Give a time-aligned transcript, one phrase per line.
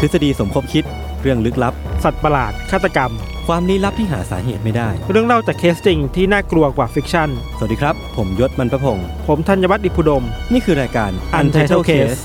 [0.00, 0.84] ทฤษฎีสมคบคิด
[1.22, 3.12] เรื่องลึกลับ สัตว์ประหลาด ฆาตกรรม
[3.46, 12.20] ความลี้ลับที่หาสาเหตุไม่ได้ เรื่องเล่าจากเคสจริงที่น่ากลัวกว่า fiction สวัสดีครับ ผมยชญ์ บรรพพงศ์ผมธัญวัฒน์อิพภูดม นี่คือรายการ Untitled Case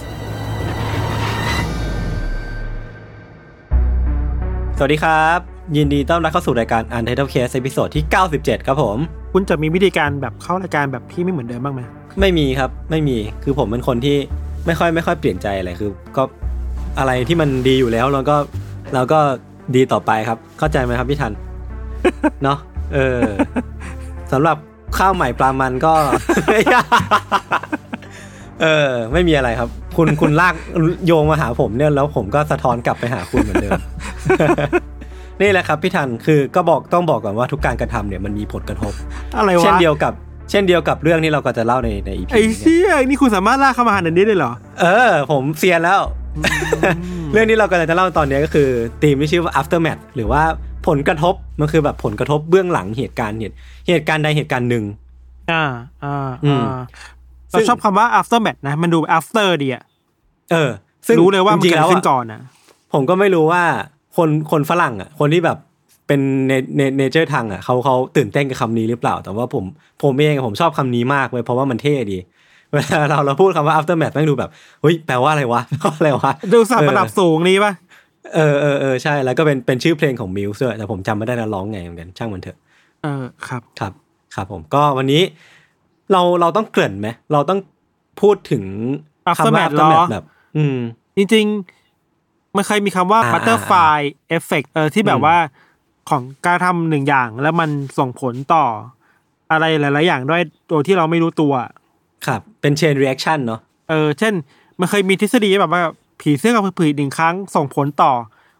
[4.77, 5.39] สวัสดีครับ
[5.77, 8.03] ยินดีต้อนรับเข้าสู่รายการ Untitled Case ตอนที่
[8.35, 8.97] 97 ครับผม
[9.33, 11.81] คุณจะมีวิธีการแบบเข้ารายการแบบที่ไม่เหมือนเดิมบ้างไหม
[12.19, 14.17] ไม่มีครับ ไม่มี คือผมเป็นคนที่
[14.65, 16.23] ไม่ค่อยไม่ค่อยเปลี่ยนใจอะไร คือ ก็
[16.99, 18.35] อะไรที่มันดีอยู่แล้วเราก็
[18.93, 19.19] เราก็
[19.75, 21.31] ดีต่อไปครับ เข้าใจไหมครับพี่ทัน
[22.43, 22.57] เนาะ
[22.93, 23.23] เออ
[24.31, 24.57] สำหรับ
[24.97, 25.93] ข้าวใหม่ปลามันก็
[28.61, 30.55] เออ ไม่มีอะไรครับ คุณคุณลาก
[31.05, 33.79] โยงมาหาผมเนี่ยแล้วผมก็สะท้อนกลับไปหาคุณเหมือนเดิม
[35.41, 38.93] นี่แหละครับพี่ทันคือก็บอกต้องบอกก่อนว่าทุกการกระทำเนี่ยมันมีผลกระทบ
[39.37, 40.13] อะไรวะเช่นเดียวกับ
[40.49, 46.01] เช่นเดียวกับเรื่องที่เราก็จะเล่าในในอีพีไอ้เชี่ยนี่คุณสามารถลากเข้ามาหาในนี้ได้เหรอ เออ ผมเซียนแล้ว
[47.33, 48.69] เรื่องที่เรากำลังจะเล่าตอนนี้ก็คือ
[49.01, 50.43] ธีมที่ชื่อว่า aftermath หรือว่า
[50.87, 53.55] ผลกระทบมันคือแบบผลกระทบเบื้องหลังเหตุการณ์เหตุ
[53.87, 54.83] เหตุการณ์ใดเหตุการณ์หนึ่ง
[55.51, 55.63] อ่า
[56.03, 56.79] อ่าอืมอ่า
[57.51, 59.83] เราชอบคำว่า after match นะ มันดู after ดีอะ
[60.51, 60.69] เออ
[61.07, 62.41] ซึ่งรู้เลยว่ามันเกิดขึ้นจริงเกิๆแล้วอะก่อนนะ
[62.93, 63.63] ผมก็ไม่รู้ว่า
[64.17, 65.57] คนคนฝรั่งอะ คนที่แบบ
[66.07, 69.63] เป็นเนเน native tongue อะเขาเขาตื่นเต้นกับคำนี้หรือเปล่า แต่ว่าผม
[70.03, 72.17] ผมเองอะผมชอบคำนี้มากเลยเพราะว่ามันเท่ดี
[72.73, 74.49] เวลาเราเราพูดคำว่า aftermath แม่งดูแบบ
[74.81, 77.73] เฮ้ยแปลว่าอะไรวะแปลว่าอะไรวะดูศัพท์ระดับสูงนี้ปะ
[78.35, 82.57] เออเออเออใช่แล้วก็เป็นเป็นชื่อเพลงของ Muse ด้วยแต่ผมจำไม่ได้นะร้องไงเหมือนกันช่างมันเถอะ
[83.03, 83.93] เออครับครับ
[84.35, 85.21] ครับผมก็วันนี้
[86.11, 87.59] เราเราต้องเกริ่นไหมเราต้อง
[88.21, 88.63] พูดถึง
[89.37, 90.23] คำว่า aftermath เหรอ aftermath แบบ
[90.57, 90.77] อืม
[91.17, 93.99] จริงๆมันเคยมีคำว่าอ่า butterfly
[94.37, 95.37] effect เออที่แบอืบมว่า
[96.09, 98.65] ของการทำหนึ่งอย่างแล้วมันส่งผลต่อ
[99.51, 101.53] อะไรหลาย ๆ อย่างด้วยโดยที่เราไม่รู้ตัว
[102.25, 103.59] ครับ เป็น chain reaction เนาะ
[103.89, 104.33] เออเช่น
[104.79, 105.83] มันเคยมีทฤษฎีแบบว่า
[106.21, 108.11] ผีเสื้อกับผืนหนึ่งครั้งส่งผลต่อ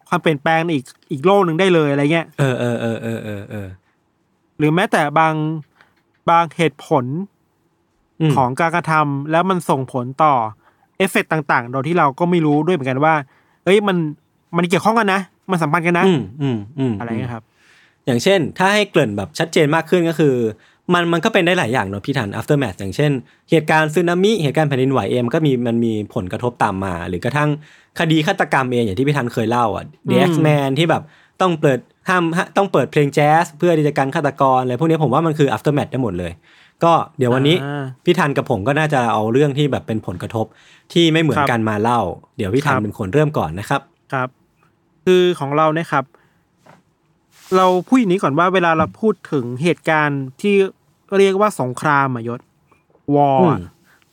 [0.08, 3.68] ความเปลี่ยนแปลงในอีกอีกโลกหนึ่งได้เลยอะไรเงี้ยเออเออเออเออเออเออ
[4.58, 5.34] หรือแม้แต่บาง
[6.30, 7.06] บางเหตุผล
[8.30, 10.34] มของการกระทำแล้วมันส่งผลต่อ
[10.98, 13.14] เอฟเฟกต์ต่างๆ โดยที่เราก็ไม่รู้ด้วยเหมือนกันว่า
[13.66, 13.98] เอ้ยมัน
[14.58, 15.22] มันเกี่ยวข้องกันนะ
[15.52, 17.44] มันสัมพันธ์กันนะ อืมอืมอืมอะไรเงี้ยครับ
[18.06, 20.36] อย่างเช่น ถ้าให้เกริ่นแบบชัดเจนมากขึ้นก็คือ
[20.94, 23.12] มันมันก็เป็นได้หลายอย่างเนาะพี่ทัน aftermath อย่างเช่น
[23.50, 27.50] เหตุการณ์สึนามิเหตุการณ์แผ่นดินไหวเองมันก็มีมันมีผลกระทบตามมา หรือกระทั่ง
[28.00, 31.04] คดีฆาตกรรมเองอย่างที่พี่ทันเคยเล่าอะ The อืม X-Man ที่แบบ
[31.42, 31.80] ต้องเปิด
[32.10, 36.32] ห้ามห้าต้องเปิดเพลงแจ๊สเพื่อที่จะกันฆาตกรอะไรพวกนี้ผมว่ามันคือ aftermath ได้หมดเลย
[36.84, 40.46] ก็เดี๋ยววันนี้อ่าพี่ทันกับผมก็น่าจะเอาเรื่องที่แบบเป็นผลกระทบ
[40.94, 42.00] ที่ไม่เหมือนครับกันมาเล่า
[42.38, 43.82] เดี๋ยวพี่ทันครับเป็นคนเริ่มก่อนนะครับ
[44.14, 44.30] ครับ
[45.06, 46.06] คือของเราเนี่ยครับ
[47.58, 50.56] เราพูดอย่างนี้ก่อนว่าเวลาเราพูดถึงเหตุการณ์ที่
[51.20, 52.40] เรียกว่าสงครามอะยศ
[53.16, 53.62] วออืร์ม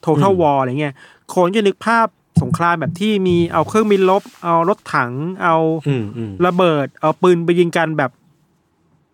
[0.04, 0.94] total อืม war อะไรเงี้ย
[1.34, 2.06] คนจะนึกภาพ
[2.42, 5.56] สงครามแบบที่มีเอาเครื่องบินลบ เอารถถัง เอา
[5.88, 8.10] อืมอืมระเบิด เอาปืนไปยิงกันแบบ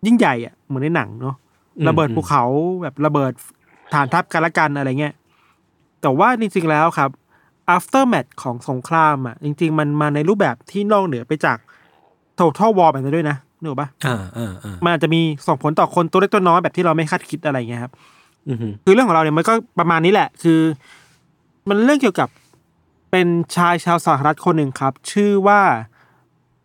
[0.05, 1.35] ยิ่งใหญ่อะเหมือนในหนังเนาะ
[1.77, 2.43] อืมระเบิดภูเขา
[2.81, 3.31] แบบระเบิด
[3.93, 5.13] ฐานทัพกันละกันอะไรเงี้ย
[6.01, 7.09] แต่ว่าจริงๆแล้วครับ
[7.75, 11.57] aftermath ของสงครามอะ จริง ๆ มันมาในรูปแบบที่นอกเหนือไปจาก
[12.39, 17.93] total war แบบนั้นด้วยนะ นึกออกปะอ่าอ่าอ่ามันอาจจะมีส่งผลต่อคนตัวเล็กตัวน้อยแบบที่เราไม่คาดคิดอะไรเงี้ยครับ
[18.47, 20.59] อืมคือเรื่องของเราเนี่ยมันก็ประมาณนี้แหละ คือ
[21.69, 22.29] มันเรื่องเกี่ยวกับ
[23.11, 25.61] เป็นชายชาวสหรัฐคนหนึ่งครับ ชื่อว่า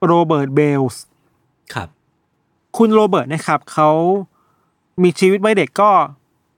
[0.07, 1.03] โรเบิร์ตเบลส์
[1.75, 1.89] ครับ
[2.77, 3.91] คุณโรเบิร์ตนะครับเขา
[5.03, 5.91] มีชีวิตวัยเด็กก็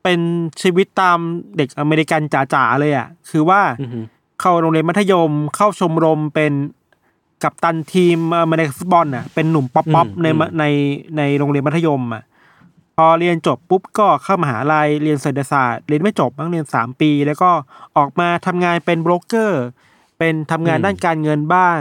[0.03, 0.21] เป็น
[0.63, 1.19] ชีวิตตาม
[1.57, 2.21] เด็กอเมริกัน
[2.55, 4.01] จ๋าๆเลยอะ คือว่าอือฮึ
[4.41, 6.53] เข้าโรงเรียนมัธยมเข้าชมรมเป็น
[7.43, 10.65] กัปตันทีมอเมริกันฟุตบอลน่ะเป็นหนุ่มป๊อปป๊อปในมะใน
[11.17, 12.23] ในโรงเรียนมัธยมอะ
[12.97, 17.51] พอเรียนจบปุ๊บก็เข้ามหาลัยเรียนเศรษฐศาสตร์เรียนไม่จบบ้างเรียนสามปี แล้วก็
[17.97, 19.63] ออกมาทำงานเป็นโบรกเกอร์
[20.19, 21.81] ไปเป็นทำงานอืมด้านการเงินบ้าง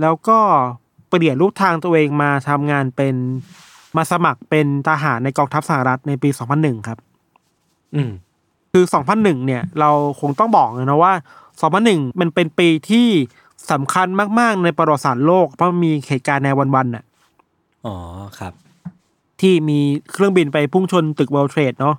[0.00, 0.38] แล้วก็
[1.08, 3.14] เปลี่ยนรูปทางตัวเองมาทำงานเป็น
[3.96, 6.28] มาสมัครเป็นทหารในกองทัพสหรัฐในปี
[6.58, 6.98] 2001ครับ
[7.94, 8.10] อืม
[8.72, 8.84] คือ
[9.16, 9.90] 2001เนี่ย เรา
[10.20, 11.12] คงต้องบอกเลยนะว่า
[11.66, 13.08] 2001มันเป็นปีที่
[13.72, 14.08] สำคัญ
[14.40, 17.04] มาก ๆ ในประวัติศาสตร์โลก เพราะมีเหตุการณ์ในวันๆน่ะ
[17.86, 17.96] อ๋อ
[18.38, 18.52] ครับ
[19.40, 19.78] ที่มี
[20.12, 21.96] เครื่องบินไปพุ่งชนตึก World Trade เนาะ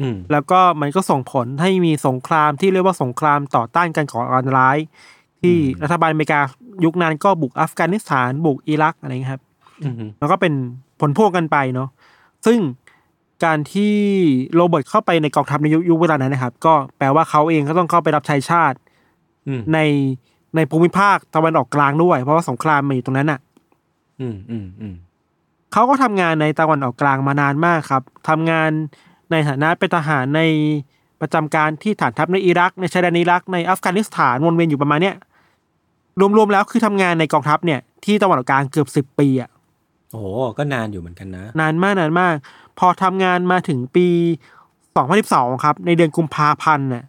[0.00, 4.78] อืมแล้วก็มันก็ส่งผลให้มีสงครามที่เรียกว่าสงครามต่อต้านการก่อการร้าย
[5.40, 6.40] ที่รัฐบาลอเมริกา
[6.84, 9.42] ยุคนั้นก็บุกอัฟกานิสถาน บุกอิรักอะไรเงี้ยครับ
[9.84, 10.52] อืมแล้วก็เป็น
[11.00, 11.88] ผลพวงกันไปเนาะ
[12.46, 12.58] ซึ่ง
[13.44, 13.94] การที่
[14.54, 18.76] โรเบิร์ตเข้าไปในกองทัพในยุคยุคเวลานั้นนะครับ ก็แปลว่าเขาเองก็ต้องเข้าไปรับใช้ชาติ
[19.46, 19.78] อืมใน
[20.56, 23.40] ในภูมิภาคตะวันออกกลางด้วย เพราะว่าสงครามมันอยู่ตรงนั้นอะ
[24.20, 24.94] อืมอืมอืม
[25.72, 28.70] เขาก็ทำงานในตะวันออกกลางมานานมากครับทำงาน
[29.30, 30.42] ในฐานะเป็นทหารใน
[31.20, 35.16] ประจำการที่ฐานทัพในอิรัก ในชายแดนอิรักในอัฟกานิสถานวนเวียนอยู่ประมาณเนี้ย
[36.36, 39.50] รวมๆแล้วคือทำงานในกองทัพเนี่ยที่ตะวันออกกลางเกือบสิบปีอะ
[40.12, 40.22] โอ้
[40.58, 42.34] ก็นานอยู่เหมือนกันนะ นานมากนานมาก
[42.78, 44.06] พอทำงานมาถึงปี
[44.86, 47.04] 2012ครับ ในเดือนกุมภาพันธ์น่ะ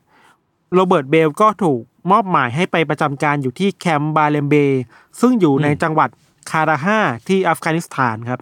[0.74, 4.82] โรเบิร์ตเบลก็ถูก มอบหมายให้ไปประจำการอยู่ที่แคมป์บาเลมเบย์
[5.22, 6.10] ซึ่งอยู่ในอืมจังหวัด
[6.52, 8.40] กันดาฮาร์ที่อัฟกานิสถานครับ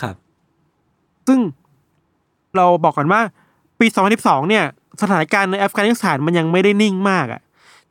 [0.00, 0.14] ครับ
[1.26, 1.40] ซึ่ง
[2.56, 3.20] เราบอกกันว่า
[3.80, 3.86] ปี
[4.18, 4.64] 2012เนี่ย
[5.02, 7.40] สถานการณ์ในอัฟกานิสถานมันยังไม่ได้นิ่งมากอะ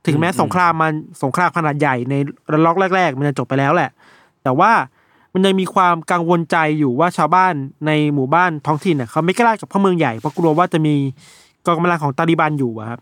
[0.06, 0.94] ถึงแม้อืมสงครามมัน
[1.24, 2.16] สงครามขนาดใหญ่ใน
[2.52, 3.90] ระลอกแรก ๆ มันจะจบไปแล้วแหละ
[4.44, 4.72] แต่ว่า
[5.34, 7.54] มันยังมีความกังวลใจอยู่ว่าชาวบ้าน
[7.88, 10.96] ในหมู่บ้านท้องถิ่นน่ะเขาไม่กล้ากับพ่อเมืองใหญ่เพราะกลัวว่าจะมี
[11.66, 13.00] กองกำลังของตาลิบันอยู่อะครับ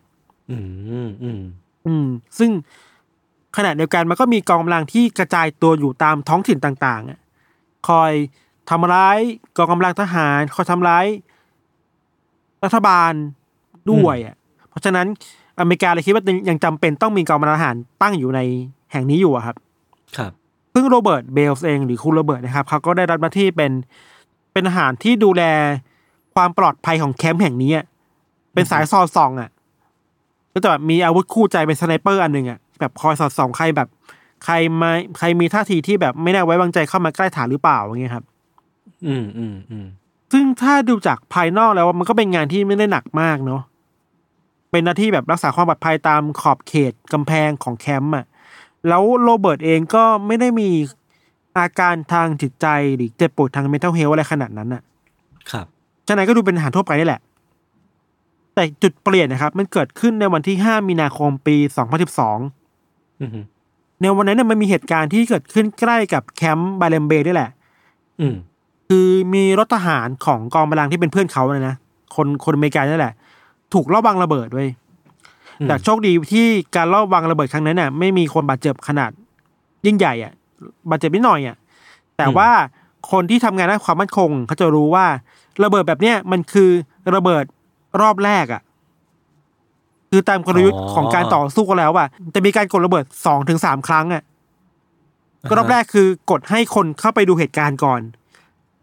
[0.51, 0.57] อื
[1.05, 1.41] มอืม
[1.87, 2.07] อืม
[2.39, 2.51] ซึ่ง
[3.57, 7.19] ขณะเดียวกันมันก็มีกองกำลังที่กระจายตัวอยู่ตามท้องถิ่นต่างๆอะ
[7.87, 8.11] คอย
[8.69, 9.17] ทำร้าย
[9.57, 11.05] กองกำลังทหารคอยทำร้าย
[12.63, 13.11] รัฐบาล
[13.91, 14.35] ด้วยอะ
[14.69, 15.07] เพราะฉะนั้น
[15.59, 18.39] อเมริกาเลยคิดว่ายังจำเป็นต้องมีกองกำลังทหารตั้งอยู่ใน
[18.91, 19.55] แห่งนี้อยู่อะครับ
[20.17, 20.31] ครับ
[20.73, 23.71] ซึ่งโรเบิร์ตเบลส์เองหรือคุณโรเบิร์ตนะครับเขาก็ได้รับหน้าที่เป็น
[24.51, 25.43] เป็นทหารที่ดูแล
[26.35, 27.85] ความปลอดภัยของแคมป์แห่งนี้อะ
[28.53, 29.49] เป็นสายสอดส่องอะ
[30.53, 33.87] ก็จะแบบมีอาวุธคู่ใจเป็น sniper อันหนึ่งอะแบบคอยสอดส่องใครแบบ
[34.45, 38.23] ใครมาใครมีท่าทีที่แบบไม่น่าไว้วางใจเข้ามาใกล้ฐานหรือเปล่าอย่างเงี้ยครับ
[39.07, 39.87] อืมอืมอืม
[40.31, 43.61] ซึ่งถ้าดูจากภายนอกแล้วมันก็เป็นงานที่ไม่ได้หนักมากเนาะ
[44.71, 48.25] เป็นหน้าที่แบบรักษาความปลอดภัยตามขอบเขตกำแพงของแคมป์อะ
[48.87, 50.69] แล้วโรเบิร์ตเองก็ไม่ได้มี
[51.57, 54.81] อาการทางจิตใจหรือเจ็บปวดทาง mental health อะไรขนาดนั้นอะ
[55.51, 55.65] ครับ
[56.07, 57.21] ฉะนั้นก็ดูเป็นอาหารทั่วไปนี่แหละ
[58.55, 61.55] แต่จุดเปลี่ยนนะครับ มันเกิดขึ้นในวันที่ 5 มีนาคมปี
[62.37, 63.29] 2012อืม
[64.01, 67.49] ในวันนั้นเนยมันมีเหตุการณ์ที่เกิดขึ้นใกล้กับแคมป์บาเลมเบย์นี่แหละ
[68.21, 68.35] อืม
[68.89, 71.75] คือมีรถทหารของกองกำลังที่เป็นเพื่อนเขาเนี่ยนะ
[72.15, 73.13] คนคนอเมริกันนั่นแหละ
[73.73, 74.67] ถูกลอบวางระเบิดด้วย
[75.59, 79.11] อืมแต่โชคดีที่การลอบวางระเบิดครั้งนั้นน่ะ ไม่มีคนบาดเจ็บขนาด
[79.85, 80.33] ยิ่งใหญ่อะ
[80.89, 81.55] บาดเจ็บนิดหน่อยอะ
[82.17, 82.49] แต่ว่า
[83.11, 85.05] คนที่ทำงานด้านความมั่นคง เขาจะรู้ว่า
[85.63, 86.69] ระเบิดแบบเนี้ยมันคือ
[87.15, 87.43] ระเบิด
[88.01, 88.61] รอบแรกอะ
[90.11, 94.23] คือตามกลยุทธ์ของการต่อสู้กันแล้วอะจะมีการกดระเบิดสองถึงสามครั้งอะ
[95.49, 98.01] ก็รอบแรกคือกดให้คนเข้าไปดูเหตุการณ์ก่อน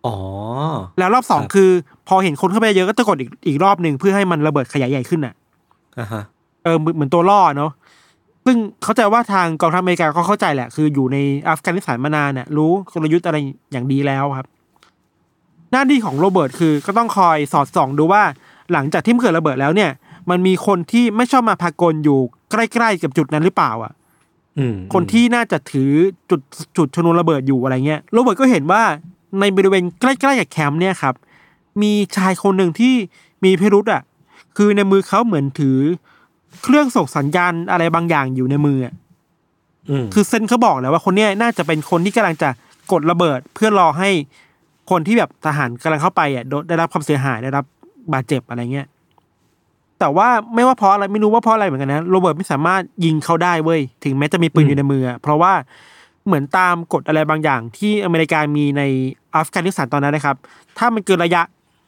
[0.07, 0.17] อ๋อ
[0.99, 1.71] แล้วรอบสองครับคือ
[2.09, 5.35] พอเห็นคนเข้าไปเยอะก็จะกดอีกอีกรอบหนึ่งเพื่อให้มันระเบิดขยายใหญ่ขึ้นอะ
[5.99, 6.23] อ่าฮะ
[6.65, 7.73] เออเหมือนเหมือนตัวล่อเนาะ
[8.45, 11.17] ซึ่งเข้าใจว่าทางกองทัพอเมริกาก็เข้าใจแหละ คืออยู่ใน
[11.49, 13.37] อัฟกานิสถานมานานเนี่ยรู้กลยุทธ์อะไร
[13.73, 14.47] อย่างดีแล้วครับ
[15.73, 18.23] หน้าที่ของโรเบิร์ตคือก็ต้องคอยสอดส่องดูว่า
[18.73, 19.91] หลังจากที่มันเกิดระเบิดแล้วเนี่ย
[20.31, 22.19] มันมีคนที่ไม่ชอบมาพากลอยู่
[22.51, 23.93] ใกล้ๆกับจุดนั้นหรือเปล่า อะ
[24.59, 25.91] อืมคนที่น่าจะถือ
[26.31, 26.41] จุด
[26.77, 28.83] จุดชนวนระเบิดอยู่อะไรเงี้ยโรเบิร์ตก็เห็นว่า
[29.41, 31.15] ในบริเวณใกล้ๆกับแคมป์เนี่ยครับ
[31.83, 32.95] มีชายคนหนึ่งที่
[33.45, 34.03] มีพิรุษอะ
[34.57, 35.79] คือในมือเขาเหมือนถือ
[36.63, 38.95] เครื่องส่งสัญญาณอะไรบางอย่างอยู่ในมืออะ
[39.91, 42.49] อืมคือเซนเขาบอกแล้วว่าคนเนี้ยน่าจะเป็นคนที่กำลังจะ
[42.93, 44.11] กดระเบิด เพื่อรอให้
[44.91, 47.65] คนที่แบบทหารกำลังเข้าไปอะโดนได้รับความเสียหายได้รับ
[48.13, 48.87] บาดเจ็บอะไรเงี้ย
[49.99, 55.53] แต่ว่าไม่ว่าเพราะอะไรไม่รู้ว่าเพราะอะไรเหมือนกันนะโรเบิร์ตไม่สามารถยิงเขาได้เว้ยถึงแม้จะมีปืนอยู่ในมืออะเพราะว่า
[56.27, 58.83] เหมือนตามกฎอะไรบางอย่างที่อเมริกามีใน
[59.37, 60.37] อัฟกานิสถานตอนนั้นนะครับ
[60.79, 61.43] ถ้ามันเกินระยะ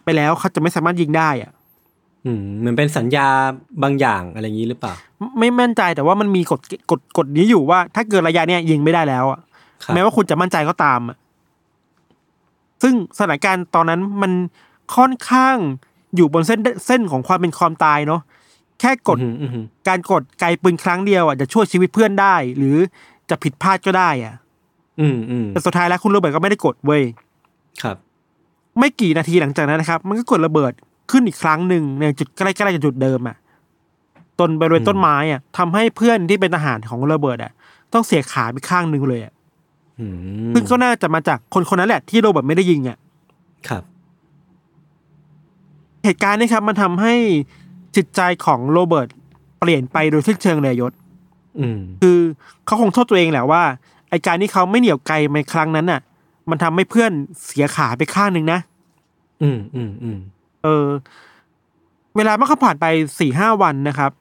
[0.05, 1.53] ไปแล้วเขาจะไม่สามารถยิงได้อะ
[2.27, 3.27] อืมเหมือนเป็นสัญญา
[3.83, 4.93] บางอย่างอะไรอย่างนี้หรือเปล่า
[5.39, 6.61] ไม่มั่นใจแต่ว่ามันมีกฎ
[6.91, 9.41] กฎกฎนี้อยู่ว่า ถ้าเกินระยะเนี้ยยิงไม่ได้แล้วอะ
[9.85, 11.17] ครับแม้ว่าคุณจะมั่นใจก็ตามอะ
[12.83, 14.33] ซึ่งสถานการณ์ตอนนั้นมัน
[14.97, 15.57] ค่อนข้าง
[16.17, 18.21] อยู่บนเส้นเส้นของความเป็นความตายเนาะ
[18.81, 22.77] แค่กดอืมอืมอืมการกดไกลปืนครั้งเดียวอะจะช่วยชีวิตเพื่อนได้ หรือ
[23.31, 24.35] จะผิดพลาดก็ได้อะ
[25.01, 27.03] อืมอืมแต่สุดท้ายแล้วคุณโรเบิร์ตก็ไม่ได้กดเว้ย
[27.83, 27.97] ครับ
[28.79, 30.73] ไม่กี่นาทีหลังจากนั้นนะครับ มันก็กดระเบิด
[31.11, 33.37] ขึ้นอีกครั้งหนึ่งในจุดใกล้ๆกับจุดเดิมอะ
[34.41, 37.53] ตนบริเวณต้นไม้อะทำให้เพื่อนที่เป็นทหารของโรเบิร์ตอะ
[37.93, 39.33] ต้องเสียขาไปข้างหนึ่งเลยอะ
[40.01, 40.07] อื
[40.49, 42.99] มซึ่งก็น่าจะมาจากคนคนนั้นแหละที่โรเบิร์ตไม่ได้ยิงอะ
[43.69, 43.83] ครับ
[46.05, 47.15] เหตุการณ์นี้ครับมันทำให้
[47.97, 49.09] จิตใจของโรเบิร์ต
[49.61, 50.93] เปลี่ยนไปโดยสิ้นเชิงเลยยศ
[51.61, 52.19] อืมคือ
[52.67, 53.63] เขาคงโทษตัวเองแหละว่า
[54.11, 56.01] ไอการที่เขาไม่เหนียวไกลในครั้งนั้นน่ะ
[56.51, 57.13] มันทำให้เพื่อน
[57.47, 58.61] เสียขาไปข้างหนึ่งนะ
[59.43, 60.19] อืมอืมอืม
[60.63, 60.87] เออ
[62.17, 62.87] เวลามันก็ผ่านไป
[63.19, 64.13] สี่ห้าวันนะครับ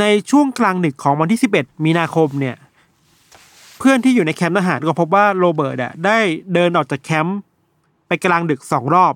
[0.00, 2.56] ในช่วงกลางดึกของวันที่สิบเอ็ดมีนาคมเนี่ย
[3.78, 6.18] เพื่อนที่อยู่ในแคมป์ทหารก็พบว่าโรเบิร์ตอะได้
[6.54, 7.38] เดินออกจากแคมป์
[8.08, 9.14] ไปกลางดึกสองรอบ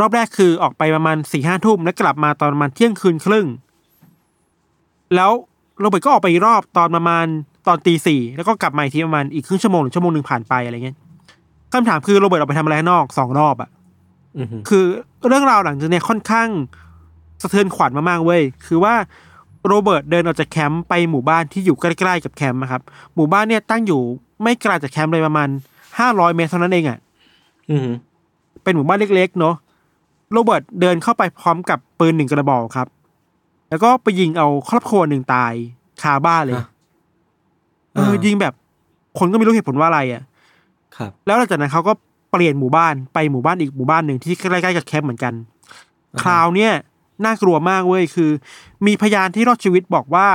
[0.00, 3.46] รอบแรกคือออกไปประมาณสี่ห้าทุ่มแล้วกลับมาตอนประมาณเที่ยงคืนครึ่ง
[5.14, 5.30] แล้ว
[5.80, 7.26] โรเบิร์ตก็ออกไปอีกรอบตอนประมาณ
[7.66, 10.96] ตอนตีสี่แล้วก็กลับมาอีกทีประมาณอีกครึ่งชั่วโมงหรือชั่วโมงหนึ่งผ่านไปอะไรเงี้ย
[11.72, 13.70] คำถามคือโรเบิร์ตออกไปทำอะไรข้างนอกสองรอบอะ
[14.36, 14.84] อืมคือ
[15.28, 16.48] เรื่องราวหลังจากเนี้ยค่อนข้าง
[17.42, 18.94] สะเทือนขวัญมากๆเว้ยคือว่า
[19.66, 22.82] โรเบิร์ตเดินออกจากแคมป์ไปหมู่บ้านที่อยู่ใกล้ๆกับแคมป์นะครับ
[23.14, 24.02] หมู่บ้านเนี่ยตั้งอยู่
[24.42, 25.48] ไม่ไกลจากแคมป์เลยประมาณ
[25.98, 26.98] ห้าร้อยเมตรเท่านั้นเองอะ
[27.70, 27.88] อืม
[28.62, 29.54] เป็นหมู่บ้านเล็กๆเนาะ
[30.32, 32.88] โรเบิร์ตเดินเข้าไปพร้อมกับปืนหนึ่งกระบอกครับ
[33.70, 35.52] แล้วก็ไปยิงเอาครอบครัวหนึ่งตาย
[36.02, 36.56] คาบ้านเลย
[37.94, 38.54] เออ ยิงแบบ
[39.18, 40.22] คนก็ไม่รู้เหตุผลว่าอะไรอะ
[40.96, 41.92] ครับ แล้วหลังจากนั้นเขาก็
[42.32, 45.34] เปลี่ยนหมู่บ้านไปหมู่บ้านอีกหมู่บ้านหนึ่งที่ใกล้ๆกับแคมป์เหมือนกัน
[46.22, 46.72] คราวเนี้ย
[47.24, 48.30] น่ากลัวมากเว้ยคือ
[48.86, 50.28] มีพยานที่รอดชีวิตบอกว่า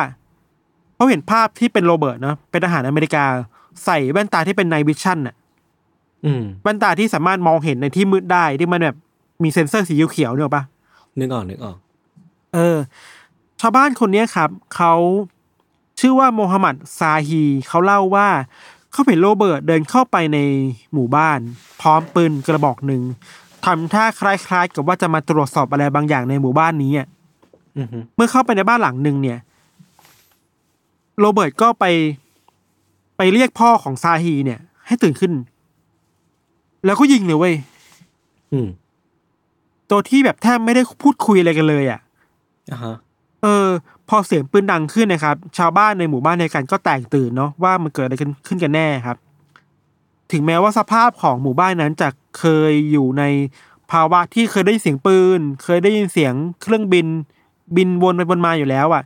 [0.95, 3.25] เขาเห็นภาพที่เป็นโรเบิร์ตเนาะเป็นทหารอเมริกา
[3.85, 5.35] ใส่แว่นตาที่เป็น night vision น่ะ
[6.25, 8.97] อืมแว่นตาที่สามารถมองเห็นในที่มืดได้ที่มันแบบ
[9.43, 10.63] มีเซ็นเซอร์สีเขียวๆเนี่ยหรอกปะ
[11.19, 11.77] นึกออกนึกออก
[12.53, 12.77] เออ
[13.61, 14.93] ชาวบ้านคนเนี้ยครับ เขา
[15.99, 18.27] ชื่อว่าโมฮัมหมัดซาฮีเขาเล่าว่า
[18.91, 20.39] เขาเห็นโรเบิร์ตเดินเข้าไปใน
[20.93, 21.39] หมู่บ้าน
[21.81, 23.01] พร้อมปืนกระบอกหนึ่ง
[23.65, 27.07] ทำท่าคล้ายๆ กับว่าจะมาตรวจสอบอะไรบางอย่างในหมู่บ้านนี้อะ
[27.77, 29.39] อืมฮึเมื่อเข้าไปในบ้านหลังหนึ่งเนี่ย
[31.19, 31.85] โรเบิร์ตก็ไป
[33.17, 35.33] ไปเรียกพ่อของซาฮีเนี่ย ให้ตื่นขึ้น
[36.85, 37.55] แล้วก็ยิงเลยเว้ย
[38.51, 38.67] อืม
[39.89, 41.99] ตัวที่แบบแทบไม่ได้พูดคุยอะไรกันเลยอะ
[42.71, 42.95] อ่าฮะ
[43.43, 43.67] เออ
[44.09, 49.17] พอเสียงปืนดังขึ้นนะครับ ชาวบ้านในหมู่บ้านในกันก็แตกตื่นเนาะว่ามันเกิดอะไรกันขึ้นกันแน่ครับ
[50.31, 52.09] ถึงแม้ว่าสภาพของหมู่บ้านนั้นจะ
[52.39, 53.23] เคยอยู่ใน
[53.91, 57.07] ภาวะที่เคยได้ยินเสียงปืน เคยได้ยินเสียงเครื่องบิน
[57.75, 59.03] บินวนไปวนมาอยู่แล้วอะ่ะ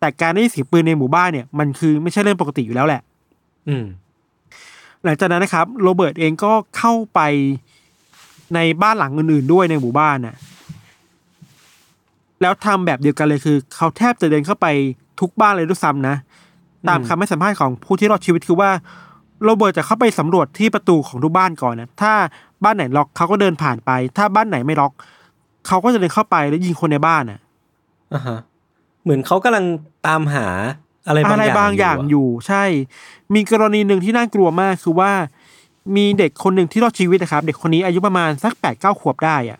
[0.00, 3.00] แต่การได้ยินเสียงปืนในหมู่บ้านเนี่ย มันคือไม่ใช่เรื่องปกติอยู่แล้วแหละ
[3.68, 3.84] อืม
[5.04, 7.20] หลังจากนั้นนะครับ โรเบิร์ตเองก็เข้าไป
[8.54, 10.34] ในบ้านหลังอื่นๆด้วยในหมู่บ้านน่ะ
[12.40, 14.66] แล้วทำแบบเดียวกันเลยคือ เขาแทบจะเดินเข้าไป
[15.20, 16.16] ทุกบ้านเลยด้วยซ้ำนะ
[16.88, 18.70] ตามคำให้สัมภาษณ์ของผู้ที่รอดชีวิตคือว่า
[19.44, 22.12] โรเบิร์ตจะเข้าไปสำรวจที่ประตูของทุกบ้านก่อนนะ ถ้า
[22.64, 24.92] บ้านไหนล็อกเขาก็เดินผ่านไป ถ้าบ้านไหนไม่ล็อก
[25.66, 27.40] เขาก็จะเดินเข้าไปแล้วยิงคนในบ้านน่ะ
[28.14, 28.38] อ่าฮะ
[29.02, 29.64] เหมือนเขากำลัง
[30.06, 30.46] ตามหา
[31.06, 32.64] อะไรบางอะไรอย่างบางอย่างะอยู่ ใช่
[33.34, 35.12] มีกรณีหนึ่งที่น่ากลัวมากคือว่า
[35.96, 39.58] มีเด็กคนหนึ่งที่รอดชีวิตนะครับ เด็กคนนี้อายุประมาณสักแปดเก้าขวบได้อะ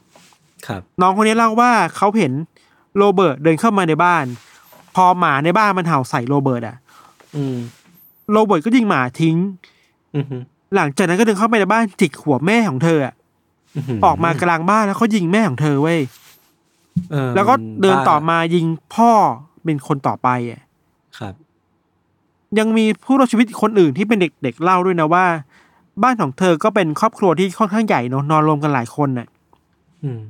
[0.67, 2.33] ครับน้องคนนี้เล่าว่าเขาเห็น
[2.97, 4.25] โรเบิร์ตเดินเข้ามาในบ้าน
[4.95, 6.77] พอหมาในบ้านมันเห่าใส่โรเบิร์ตอะ
[7.37, 7.57] อืม
[8.33, 9.37] โรเบิร์ตก็ยิงหมาทิ้ง
[10.15, 10.37] อืมฮึ
[10.75, 13.15] หลังจากนั้นก็เดินเข้าไปในบ้านจิกหัวแม่ของเธออะ
[13.89, 16.01] ฮึออกมากลางบ้านแล้วเขายิงแม่ของเธอเว้ย
[17.13, 19.11] เออแล้วก็เดินต่อบ้มายิงพ่อ
[19.65, 20.63] เป็นคนต่อไปอะ
[21.19, 21.35] ครับ
[22.59, 25.27] ยังมีผู้รอดชีวิตอีกคนอื่นที่เป็นเด็กๆเล่าด้วยนะว่า
[26.03, 29.27] บ้านของเธอก็เป็นครอบครัวที่ค่อนข้างใหญ่เนอะนอนรวมกันหลายคนน่ะ
[30.03, 30.21] อืม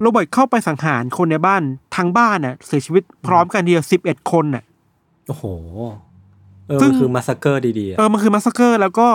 [0.00, 1.62] โรเบิร์ตเข้าไปสังหารคนในบ้าน
[1.96, 4.62] ทั้งบ้านน่ะ เสียชีวิตพร้อมกันทีเดียวสิบเอ็ดคนน่ะ
[5.26, 5.44] โอ้โห
[6.68, 9.08] เออซึ่งมันคือ massacre ดีๆอะเออมันคือ massacre แล้วก็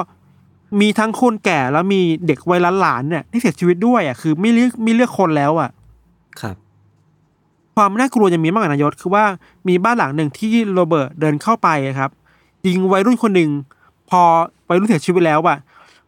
[0.82, 5.70] มีทั้งคนแก่แล้วมีเด็กวัยหลานๆเนี่ยที่เสียชีวิตด้วยอะคือไม่เลือกไม่เลือกคนแล้วอะ
[6.42, 6.56] ครับ
[7.76, 9.24] ความน่ากลัวยังมีมากกว่านั้นคือว่า
[9.68, 12.10] มีบ้านหลังหนึ่งที่โรเบิร์ตเดินเข้าไปอะครับ
[12.66, 13.50] ยิงวัยรุ่นคนหนึ่ง
[14.10, 14.22] พอ
[14.70, 15.58] วัยรุ่นเสียชีวิตแล้วอะ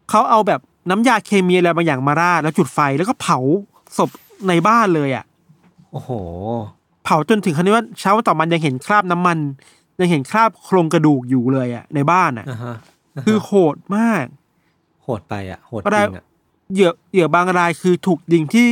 [0.10, 3.40] เขาเอาแบบน้ำยาเคมีอะไรบางอย่างมาราดแล้วจุดไฟแล้วก็เผา
[3.98, 4.10] ศพ
[4.48, 5.26] ในบ้านเลยอะ
[5.92, 6.10] โอ้โห
[7.04, 9.38] เผาจนถึงขั้นที่ว่าเช้าวันต่อมันยังเห็นคราบน้ำมัน
[10.00, 14.26] ยังเห็นคราบโครงกระดูกอยู่เลยอะ ในบ้านอะอ่าฮะาฮะคือโหดมาก
[15.04, 16.26] โหดไปอะโหดก็จได้ริงอะ
[16.74, 18.70] เหยื่อเหยื่อบางรายคือถูกยิงที่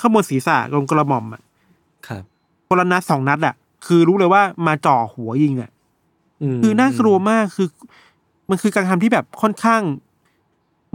[0.00, 1.42] ข้างบนศีรษะตรงกระหม่อมอะ
[2.08, 2.22] ครับ
[2.68, 3.54] คนละนัดสองนัดอะ
[3.86, 5.70] คือรู้เลยว่ามาจ่อหัวยิงอะ
[6.56, 7.68] มคือน่ากลัวมากคือ
[8.50, 9.82] มันคือการทำที่แบบค่อนข้าง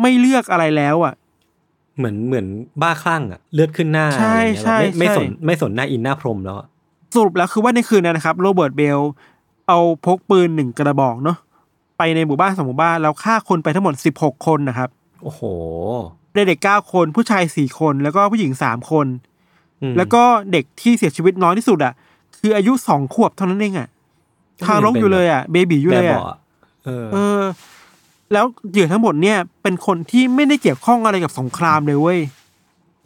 [0.02, 1.14] ไม่เลือกอะไรแล้วอะ
[1.98, 2.46] เหมือนเหมือน
[2.82, 6.68] บ้าคลั่งอะ เลือดขึ้นหน้าใช่อะไรเงี้ยใช่แบบไม่ไม่ใช่สนไม่สนหน้าอินหน้าพรมแล้วอะ
[7.16, 9.00] สรุปแล้วคือว่าในคืนนั้นนะครับ โรเบิร์ตเบล
[9.68, 11.38] เอาพกปืนหนึ่งกระบอกเนาะ
[11.98, 14.90] ไปในหมู่บ้านสองหมู่บ้านแล้วฆ่าคนไปทั้งหมดสิบหกคนนะครับ
[15.24, 15.42] โอ้โห
[16.34, 19.08] เด็กเก้าคนผู้ชายสี่คนแล้วก็ผู้หญิงสามคน
[19.82, 21.94] อืมแล้วก็เด็กที่เสียชีวิตน้อยที่สุดอะ
[22.38, 23.88] คืออายุสองขวบเท่านั้นเองอะ
[24.66, 26.38] ทารกอยู่เลยอะเบบีอยู่แบเลยบอะเบาะ
[26.86, 27.42] เออเออ
[28.34, 32.20] แล้วเหยื่อทั้งหมดเนี่ยเป็นคนที่ไม่ได้เกี่ยวข้องอะไรกับสงครามเลยเว้ย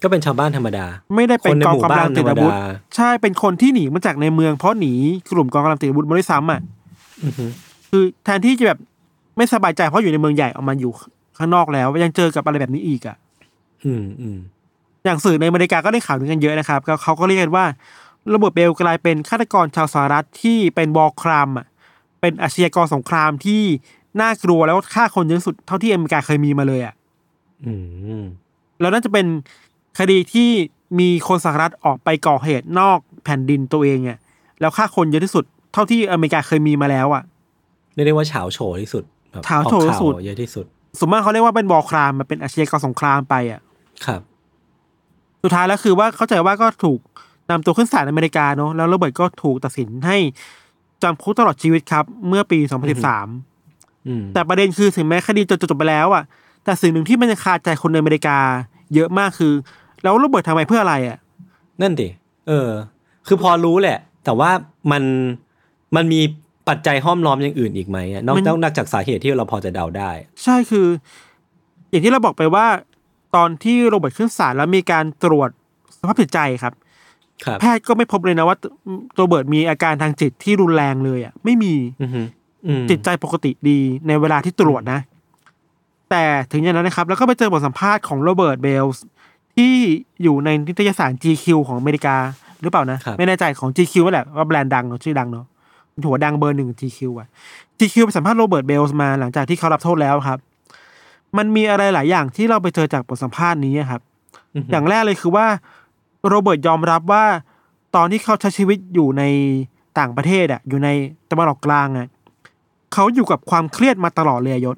[0.03, 2.65] ก็เป็นชาวบ้านธรรมดา ไม่ได้เป็นคนในกองหมู่กำลังบ้านติดอาวุธธรรมดา
[2.95, 4.93] ใช่เป็นคนที่หนีมาจากในเมืองเพราะหนี
[5.31, 6.61] กลุ่มกองกำลังติดอาวุธมาด้วยซ้ำอะ
[7.23, 7.45] อือฮึ
[7.89, 8.79] คือแทนที่จะแบบ
[9.37, 10.91] ไม่สบายใจเพราะอยู่ในเมืองใหญ่ออกมาอยู่
[11.37, 13.15] ข้างนอกแล้ว ยังเจอกับอะไรแบบนี้อีกอะ
[13.85, 14.37] อืมอืม
[15.05, 17.65] อย่างสื่อในอเมริกาก็ได้ข่าวถึงกันเยอะนะครับก็เขาก็เรียกกันว่า
[18.29, 21.65] โรเบิร์ตเบลกลายเป็นฆาตกรชาวสหรัฐที่เป็นบอลครามอะ
[22.21, 23.63] เป็นอาชญากรสงครามที่
[24.21, 26.93] น่ากลัวแล้วก็ฆ่าคนเยอะที่สุดเท่าที่อเมริกาเคยมีมาเลยอะ
[27.65, 27.73] อื
[28.21, 28.23] ม
[28.81, 29.25] แล้วน่าจะเป็น
[29.99, 30.49] คดีที่
[30.99, 34.17] มีคนสหรัฐออกไปก่อเหตุนอกแผ่นดินตัวเองอะ
[34.59, 37.23] แล้วฆ่าคนเยอะที่สุด เท่าที่อเมริกาเคยมีมาแล้วอะ
[37.93, 40.65] เรียกได้ว่าเฉาโฉที่สุดแบบเฉาโฉที่สุดออกข่าวเยอะที่สุด
[40.99, 43.61] สมมติเขาเรียกว่าเป็นบอลครามมันเป็นอาชญากรสงครามไปอะ
[44.05, 44.21] ครับ
[45.43, 46.99] สุดท้ายแล้วคือว่าเข้าใจว่าก็ถูก
[47.49, 50.17] นำตัวขึ้นศาลอเมริกาเนอะแล้วโรเบิร์ตก็ถูกตัดสินให้
[51.03, 53.27] จำคุกตลอดชีวิตครับ เมื่อปี 2013อืม
[54.33, 56.23] แต่ประเด็นคือถึงแม้คดีจะจบไปแล้วอะ
[56.63, 58.37] แต่สิ่งหนึ่งที่มันยังคาใจคนในอเมริกา
[58.95, 59.53] เยอะมากคือ
[60.03, 61.17] แล้วโรเบิร์ตทำไมเพื่ออะไรอะ
[61.81, 62.09] นั่นดิ
[62.47, 62.69] เออ
[63.27, 64.51] คือพอรู้แหละ แต่ว่า
[64.91, 65.03] มัน
[65.95, 66.21] มันมี
[66.69, 70.11] ปัจจัยห้อมล้อมอย่างอื่นอีกไหมอะนอกมันนอกนอกจากสาเหตุที่เราพอจะเดาได้
[70.43, 70.87] ใช่คือ
[71.89, 72.65] อย่างที่เราบอกไปว่า
[73.35, 75.49] ตอนที่โรเบิร์ตขึ้นศาลแล้วมีการตรวจ
[75.97, 76.73] สภาพจิตใจครับ
[77.45, 78.57] ครับแพทย์ก็ไม่พบเลยนะว่า
[79.15, 82.27] โรเบิร์ตมีอาการทางจิตที่รุนแรงเลยอะ ไม่มีอือฮึอืม
[82.89, 84.99] จิตใจปกติดีในเวลาที่ตรวจนะ
[86.09, 89.03] แต่ถึงอย่างนั้นนะครับ แล้วก็ไปเจอบทสัมภาษณ์ของโรเบิร์ตเบลส์
[89.55, 89.73] ที่
[90.23, 92.15] อยู่ในนิตยสาร GQ ของอเมริกา
[92.61, 95.45] หรือเปล่านะ ไม่แน่ใจของ GQ นั่นแหละว่าแบรนด์ดังเนอะชื่อดังเนาะ
[96.05, 97.27] หัวดังเบอร์หนึ่ง GQ อะ
[97.79, 100.39] GQ ไปสัมภาษณ์โรเบิร์ตเบลส์มาหลังจากที่เขารับโทษแล้วครับ
[101.37, 104.01] มันมีอะไรหลายอย่างที่เราไปเจอจากบทสัมภาษณ์นี้ครับ
[104.71, 105.47] อย่างแรกเลยคือว่า
[106.27, 107.25] โรเบิร์ตยอมรับว่า
[107.95, 109.23] ตอนที่เขาใช้ชีวิตอยู่ใน
[109.99, 110.89] ต่างประเทศอะ อยู่ใน
[111.31, 112.07] ตะวันออกกลางอะ
[112.93, 114.77] เขาอยู่กับความเครียดมาตลอดเลยอะยศ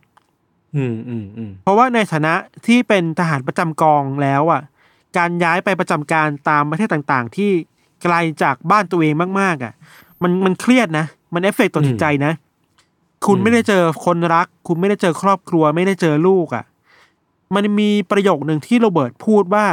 [0.75, 2.33] อืมอืมอืมเพราะว่าในฐานะ
[2.65, 4.61] ที่เป็นทหารประจำกองแล้วอะ
[5.17, 7.51] การย้ายไปประจำการตามประเทศต่างๆ ที่
[8.03, 9.73] ไกลจากบ้านตัวเองมากๆ อะ
[10.23, 12.33] มันมันเครียดนะ มันเอฟเฟกต์ต่อจิตใจนะ
[13.27, 16.65] คุณไม่ได้เจอคนรัก คุณไม่ได้เจอครอบครัว ไม่ได้เจอลูกอะ
[17.55, 19.65] มันมีประโยคหนึ่งที่โรเบิร์ตพูดว่า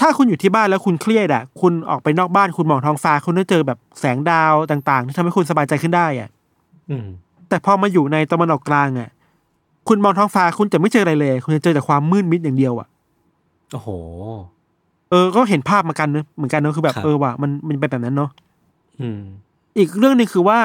[0.00, 6.28] ถ้าคุณอยู่ที่บ้านแล้วคุณเครียดอะ คุณออกไปนอกบ้านคุณมองท้องฟ้า คุณได้เจอแบบแสงดาวต่าง ๆ ที่ทำให้คุณสบายใจขึ้นได้อะ
[6.90, 7.06] อืม
[7.54, 9.10] แต่พอมาอยู่ในตะวันออกกลางอะ
[9.88, 12.88] คุณมองท้องฟ้าคุณจะไม่เจออะไรเลย คุณจะเจอแต่ความมืดมิดอย่างเดียวอะ
[13.72, 13.88] โอ้โห
[15.10, 18.30] เออ ก็เห็นภาพเหมือนกันเนอะเหมือนกันเนอะคือแบบครับเออว่ะมันมันเป็นแบบนั้นเนาะ
[19.00, 19.20] อืม
[19.78, 20.58] อีกเรื่องหนึ่งคือว่า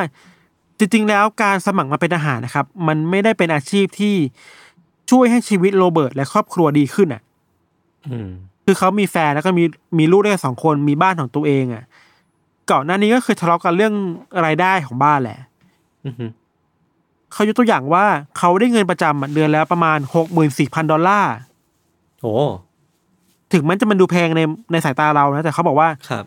[0.79, 4.15] จริงๆแล้วการสมัครมาเป็นทหารนะครับ มันไม่ได้เป็นอาชีพที่
[5.11, 7.21] ช่วยให้ชีวิตโรเบิร์ตและครอบครัวดีขึ้นอะ
[8.07, 8.29] อืม
[8.65, 9.63] คือเขามีแฟนแล้วก็มี
[9.99, 11.83] มีลูกด้วยกันสองคนมีบ้านของตัวเองอะ
[12.71, 13.93] ก่อนหน้านี้ก็เคยทะเลาะกันเรื่อง
[14.45, 15.37] รายได้ของบ้านแหละ
[16.05, 16.25] อือฮึ
[17.33, 18.05] เขายกตัวอย่างว่า
[18.37, 21.33] เขาได้เงินประจำอะเดือนแล้วประมาณหกหมื่นสี่พันดอลลาร์
[22.21, 22.33] โอ้
[23.53, 26.25] ถึงมันจะมันดูแพงในในสายตาเรานะแต่เขาบอกว่าครับ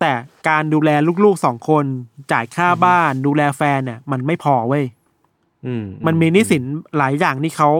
[0.00, 0.12] แต่
[0.48, 0.90] การดูแล
[1.24, 1.84] ลูกๆสองคน
[2.32, 4.84] จ่ายค่าบ้าน ดูแลแฟนเนี่ย มันไม่พอเว้ย
[5.66, 6.62] อืมมันมีหนี้สิน
[6.98, 7.70] หลายอย่างที่เขา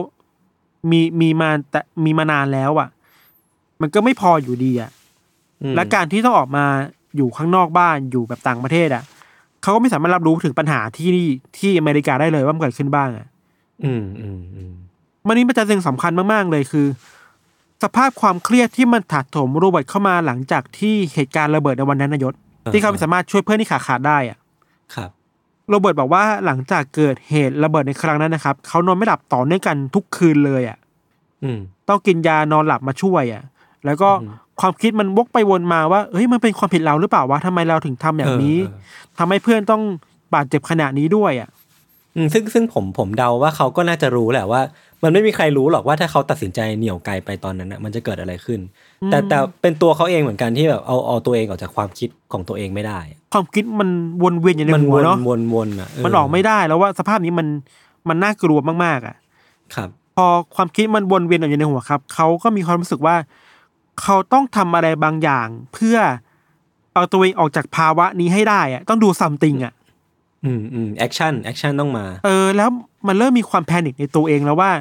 [0.91, 2.89] มีมีมาแต่มีมานานแล้วอะ่ะ
[3.81, 4.89] มันก็ไม่พออยู่ดีอะ่ะ
[5.61, 6.65] อืมและการที่ต้องออกมา
[7.15, 9.03] อยู่ข้างนอกบ้านอยู่แบบต่างประเทศอะ่ะ
[9.63, 13.27] เขาก็ไม่สามารถรับรู้ถึงปัญหาที่นี่ที่อเมริกาได้เลยว่ามันเกิดขึ้นบ้างอะ่ะ
[13.83, 14.73] อืมอืมอืม
[15.27, 16.87] มันนี้มันจะสิ่งสำคัญมากๆเลยคือ
[17.83, 22.33] สภาพความเครียดที่มันถาโถมโรเบิร์ตเข้ามาหลังจากที่เหตุการณ์ระเบิดในวันนั้นนายศ
[22.73, 24.37] ที่เขาไม่สามารถช่วยเพื่อนที่ขาขาดได้อะ
[24.95, 25.09] ครับ
[25.69, 30.77] โรเบิร์ตบอกว่าหลังจากเกิดเหตุระเบิดในครั้งนั้นนะครับเขานอนไม่หลับต่อเนื่องกันทุกคืนเลยอะ
[31.43, 33.43] อืมต้องกินยานอนหลับมาช่วยอะ
[33.85, 38.75] แล้วก็อืม ความคิดมันวกไปวนมาว่าเฮ้ยมันเป็นความผิดเราหรือเปล่าวะทำไมเราถึงทำอย่างนี้เออเอ
[39.15, 39.81] อทำให้เพื่อนต้อง
[40.33, 41.49] บาดเจ็บขนาดนี้ด้วยอะ
[42.15, 44.61] อืมซึ่งซึ่งผมผมเดาว่าเขาก็น่าจะรู้แหละว่า
[45.03, 48.59] มันไม่มีใครรู้หรอกว่าถ้าเขาตัดสินใจเหนี่ยวไกลไปตอนนั้นนะมันจะเกิดอะไรขึ้น
[49.11, 52.99] แต่แต่เป็นตัวเขาเองเหมือนกันที่แบบเอาเอาตัวเองออกจากความคิดของตัวเองไม่ได้
[53.33, 53.89] ความคิดมัน
[54.23, 57.47] วนเวียนอยู่ในมันหัววนเนาะวนวนอะเมันออกไม่ได้แล้วว่าสภาพนี้มัน
[58.09, 59.15] มันน่ากลัวมากๆอะ
[59.75, 63.15] ครับ พอความคิดมันวนเวียนอยู่ในหัวครับเขาก็มีความรู้สึกว่า
[64.01, 65.97] เขาต้องทำอะไรบางอย่าง เพื่อ
[66.93, 69.73] เอาตัวเองออกจากภาวะนี้ให้ได้อะต้อง do something อะ
[70.45, 72.69] อืมอืม action action ต้องมา เออ แล้ว
[73.07, 74.71] มันเริ่มมีความ panic ในตัวเองแล้วว่า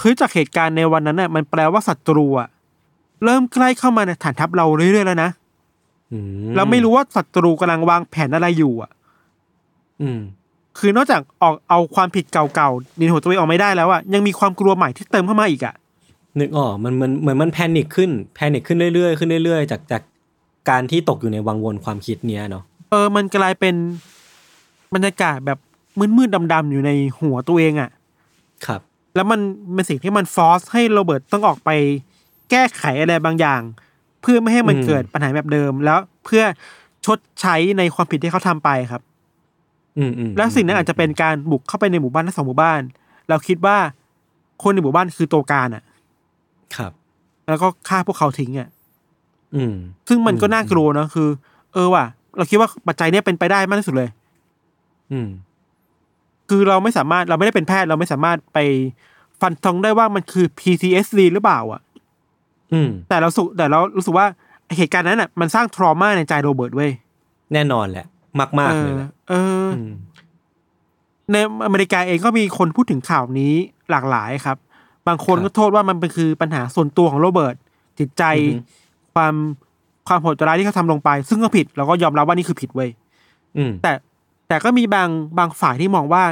[0.00, 2.48] คือจากเหตุการณ์ในวันนั้นน่ะมันแปลว่าศัตรูอะ
[3.24, 5.30] เริ่มใกล้เข้ามาในฐานทัพเราเรื่อยๆแล้วนะ
[6.12, 6.18] อื
[6.50, 8.90] มเราไม่รูเราไม่รู้ว่าศัตรูกำลังวางแผนอะไรอยู่ อะ
[10.02, 10.20] อืม
[10.78, 15.74] คือนอกจากออกเอาความผิดเก่าๆในหัวตัวเองออกไม่ได้แล้วอะยังมีความกลัวใหม่ที่เติมเข้ามาอีกอะ
[16.40, 20.02] นึกออกมันมันเหมือนมันแพนิคขึ้นแพนิคขึ้นเรื่อยๆขึ้นเรื่อยๆ จากจาก
[20.70, 23.74] การที่ตกอยู่ในวังวนความคิดเนี้ยเนาะเออมันกลายเป็น
[24.94, 25.58] บรรยากาศแบบ
[26.16, 27.90] มืดๆดำๆอยู่ในหัวตัวเองอะ่ะ
[28.66, 28.80] ครับ
[29.14, 29.40] แล้วมัน
[29.74, 31.70] เป็นสิ่งที่มันฟอร์สให้โรเบิร์ตต้องออกไป
[32.50, 33.60] แก้ไขอะไรบางอย่าง
[34.22, 36.42] เพื่อไม่ให้มันอืมเกิดปัญหาแบบเดิม แล้วเพื่อ
[37.06, 39.02] ชดใช้ในความผิดที่เขาทำไปครับ
[39.98, 42.80] อืมอืมแล้วสิ่งนั้นอาจจะเป็นการบุกเข้าไปในหมู่บ้านทั้งสองหมู่บ้าน
[43.28, 43.76] เราคิดว่า
[44.62, 45.82] คนในหมู่บ้านคือตัวการอะ
[46.76, 46.92] ครับ
[47.48, 48.68] แล้วก็ฆ่าพวกเขาทิ้งอะ
[49.54, 49.74] อืม
[50.08, 51.28] ซึ่งมันก็น่ากลัวเนอะคือ
[51.72, 52.04] เออว่ะ
[52.36, 54.08] เราคิดว่าปัจจัยเนี้ยเป็นไปได้มากที่สุดเลย
[55.12, 55.28] อืม
[56.48, 58.58] คือเราไม่สามารถเราไม่ได้เป็นแพทย์เราไม่สามารถไป
[59.40, 61.80] ฟันธงได้ว่ามันคือ PTSD หรือเปล่า อะ
[62.72, 64.26] อืม แต่เราสุแต่เรารู้สึกว่า
[64.76, 66.90] เหตุการณ์นั้นอะมันสร้างทรมาในใจโรเบิร์ตเว้ย
[67.52, 68.06] แน่นอนแหละ
[68.58, 69.34] มากๆเลยแหละเอ
[69.66, 69.92] ออืม
[71.32, 73.54] ในอเมริกาเองก็มีคนพูดถึงข่าวนี้
[73.90, 74.56] หลากหลายครับ
[75.08, 77.56] บางคนครับก็โทษว่ามันเป็นคือปัญหาส่วนตัวของโรเบิร์ต
[77.98, 78.60] จิตใจอือฮึ
[79.14, 79.34] ความ
[80.08, 82.90] ความโหดร้ายที่เขาทำลงไป ซึ่งก็ผิดเราก็ยอมรับว่านี่คือผิดเว้ย
[83.56, 83.92] อืมแต่
[84.48, 86.22] แต่ก็มีบางบางฝ่ายที่มองว่า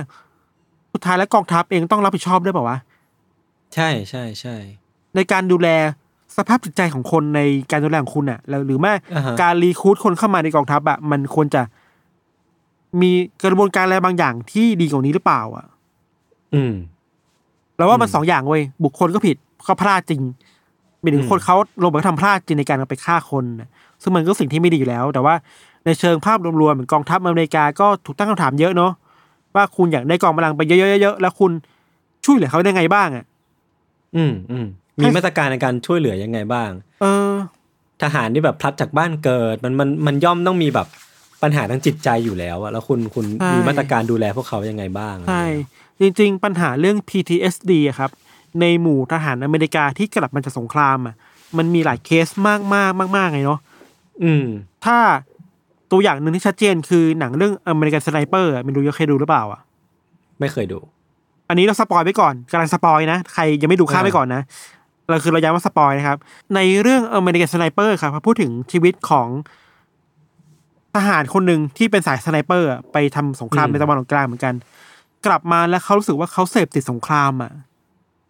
[0.93, 2.79] สุดท้ายแล้วกองทัพเองต้องรับผิดชอบด้วยเปล่าวะ
[3.75, 4.57] ใช่ใช่ใช่
[5.15, 5.69] ในการดูแล
[6.37, 11.63] สภาพจิตใจของคนในการดูแลของคุณอะแล้วหรือแม้อ่าฮะการรีคูดคนเข้ามาในกองทัพอะมันควรจะ
[13.01, 13.11] มี
[13.45, 15.67] กระบวนการอะไรบางอย่างที่ดีกว่านี้หรือเปล่า อะ
[16.55, 16.75] อืม
[17.77, 20.23] เราว่ามันอืมสองอย่างเว้ยบุคคลก็ผิดก็พลาดจริง
[21.01, 23.69] เป็นถึอืงมคนเขาลงไปทำพลาดจริงในการเอาไปฆ่าคนน่ะ
[24.03, 25.35] ซึ่งมันก็สิ่งที่ไม่ดีอยู่แล้ว แต่ว่า
[25.85, 28.93] ในเชิงภาพรวมๆเหมือนกองทัพอเมริกาก็ถูกตั้งคำถามเยอะเนาะ
[29.55, 31.53] ว่าคุณอยากได้กองกำลังไปเยอะๆๆๆแล้วคุณ
[32.25, 33.25] ช่วยเหลือเขาได้ไงบ้างอะ
[34.17, 34.67] อืมอืม
[35.01, 37.35] มีมาตรการในการช่วยเหลือยังไงบ้าง เออ
[38.03, 40.87] ทหารที่แบบพลัดจากบ้านเกิด มันมันมันย่อมต้องมีแบบ
[41.43, 45.45] ปัญหาทางจิตใจอยู่แล้วอะแล้วคุณคุณใช่ มีมาตรการดูแลพวกเขายังไงบ้างใช่
[46.01, 48.11] จริงๆ ปัญหาเรื่อง PTSD อะครับ
[48.61, 51.15] ในหมู่ทหารอเมริกาที่กลับมาจากสงครามอะ
[51.59, 53.61] มันมีหลายเคสมากมากมากมากๆเลยเนาะ
[54.25, 54.45] อืม
[54.85, 54.99] ถ้า
[55.91, 59.61] ตัวอย่างหนึ่งที่ชัดเจนคือหนังเรื่อง American Sniper ไม่รู้เคยดูหรือเปล่าอะ
[60.41, 60.79] ไม่เคยดู
[61.49, 64.43] อันนี้เรา spoil ไปก่อนกำลัง spoil นะ ใครยังไม่ดูข้ามอ่าไปก่อนนะ
[65.09, 66.19] เราคือเราย้ำว่า spoil นะครับ
[66.55, 69.29] ในเรื่อง American Sniper ครับเขาพูดถึงชีวิตของ
[70.95, 74.55] ทหารคนหนึ่งที่เป็นสาย sniper อะไปทำสงครามในตะวันออกกลางเหมือนกัน
[75.27, 77.53] กลับมาแล้วเขารู้สึกว่าเขาเสพติดสงครามอะ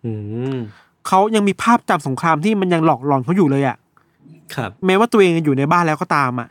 [0.05, 0.13] อื
[0.55, 0.57] ม
[1.07, 3.77] เขายังมีภาพจำสงครามที่มันยังหลอกหลอนเขาอยู่เลยอะ่ะ
[4.55, 6.49] ครับ แม้ว่าตัวเองอยู่ในบ้านแล้วก็ตามอะ่ะ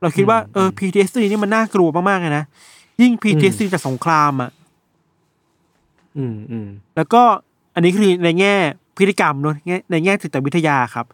[0.00, 2.44] เราคิดว่าอืมเออ PTSD นี่มันน่ากลัวมากๆเลยนะ
[3.00, 4.50] ยิ่ง PTSD จากสงครามอะ่ะ
[6.16, 7.22] อืมอืมแล้วก็
[7.74, 8.54] อันนี้คือในแง่
[8.96, 11.06] พฤติกรรมเนอะแง่ในแง่จิตวิทยาครับ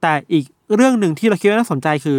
[0.00, 0.44] แต่อีก
[0.76, 2.18] เรื่องหนึ่งที่เราคิดว่าน่าสนใจคือ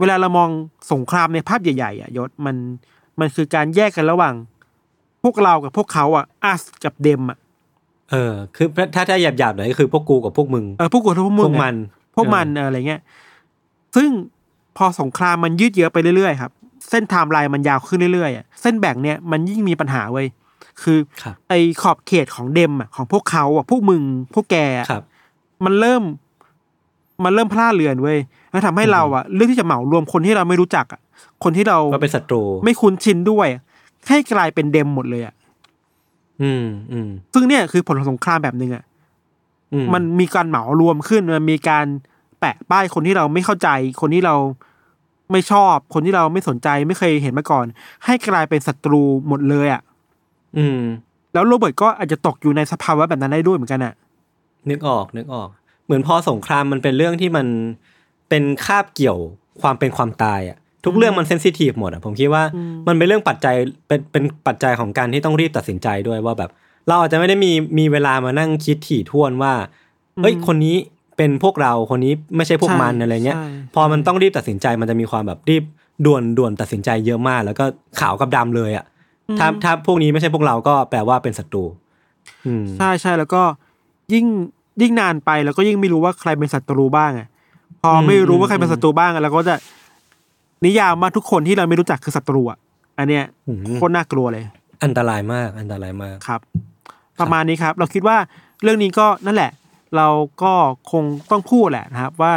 [0.00, 0.50] เวลาเรามอง
[0.92, 2.56] สงครามในภาพใหญ่ๆอะยศมัน
[3.20, 4.34] มันคือการแยกกันระหว่าง
[5.22, 7.38] พวกเรากับพวกเขาอะอัสกับเดมอะ
[8.10, 11.76] เออ คือถ้าถ้าหยาบหยาบๆหน่อยก็คือพวกกูกับพวกมึงเออพวกกูกับพวกมึพงวกอะมัน
[12.16, 13.00] พวกมันเอออะไรเงี้ย
[13.96, 14.10] ซึ่ง
[14.76, 16.52] พอสงครามมันยืดเยื้อไปเรื่อยๆครับ
[16.90, 20.26] เส้นไทม์ไลน์มันยาวขึ้นเรื่อยๆอะเส้นแบ่งเนี่ยมันยิ่งมีปัญหาเว้ย
[20.82, 24.02] คือครับไอ้ขอบเขตของเดมอะของพวกเขาอะพวกมึง
[24.34, 25.02] พวกแกอะครับ
[25.64, 26.02] มันเริ่ม
[27.24, 28.18] มันเริ่มพลาดเลือนเว้ย
[28.50, 31.00] แล้วทำให้เราอะเลือกที่จะเหมารวมคนที่เราไม่รู้จักอะ
[31.44, 33.48] คนที่เราว่าเป็นศัตรู ไม่คุ้นชินด้วย
[34.08, 35.34] ให้กลายเป็นเดมหมดเลยอะ
[36.42, 38.84] อืมอืมซึ่งเนี่ยคือผลของสงครามแบบหนึ่งอะ
[39.72, 41.86] อืมันมีการเหมารวมขึ้นมันมีการ
[42.40, 43.68] แปะป้ายคนที่เราไม่เข้าใจ
[44.00, 44.34] คนที่เรา
[45.32, 47.66] ไม่ชอบ คนที่เราไม่สนใจไม่เคยเห็นมาก่อน
[48.04, 49.82] ให้กลายเป็นศัตรูหมดเลยอะ่ะ
[50.58, 50.80] อืม
[51.32, 53.94] แล้วโรเบิร์ตก็อาจจะตกอยู่ในสภาวะแบบนั้นได้ด้วยเหมือนกันอะ
[54.70, 55.48] นึกออกนึกออก
[55.84, 57.46] เหมือนพอสงครามมันเป็นเรื่องที่มัน
[58.28, 59.18] เป็นคาบเกี่ยว
[59.62, 63.54] ความเป็นความตายอะทุกเรื่องมันเซนซิทีฟหมดอะผมคิดว่าอืมมันเป็นเรื่องปัจจัย
[63.86, 66.50] เป็นเป็นปัจจัยของการที่ต้องรีบตัดสินใจด้วยว่าแบบ
[66.88, 69.52] เราอาจจะไม่ได้มีมีเวลามานั่งคิดถี่ถ้วนว่า
[70.22, 70.76] เอ้ยคนนี้
[71.16, 75.64] เป็นพวกเราคนนี้ไม่ใช่พวกมันอะไรเงี้ยใช่พอมันต้องรีบตัดสินใจมันจะมีความแบบรีบ
[76.06, 77.64] ด่วนด่วนตัดสินใจเยอะมาก แล้วก็
[78.00, 78.84] ขาวกับดำเลยอะ
[79.38, 81.64] ถ้าถ้าพวกนี้ไม่ใช่พวกเราก็แปลว่าเป็นศัตรู
[82.46, 83.42] อืมใช่ใช่แล้วก็
[84.14, 84.26] ยิ่ง
[84.82, 87.28] ยิ่งนานไปแล้วก็ยิ่งไม่รู้ว่าใครเป็นศัตรูบ้างอะ
[87.82, 89.54] พอไม่รู้ว่าใครเป็นศัตรูบ้างอะเราก็จะ
[90.66, 92.58] นิยามว่าทุกคนที่เราไม่รู้จักคือศัตรูอะ
[92.98, 94.44] อันเนี้ยอืมโคตรน่ากลัวเลย
[94.84, 96.40] อันตรายมาก อันตรายมากครับ
[97.20, 98.16] ประมาณนี้ครับ เราคิดว่า
[98.62, 99.50] เรื่องนี้ก็นั่นแหละ
[99.96, 100.08] เรา
[100.42, 100.52] ก็
[100.92, 102.32] คงต้องพูดแหละนะครับ ว่า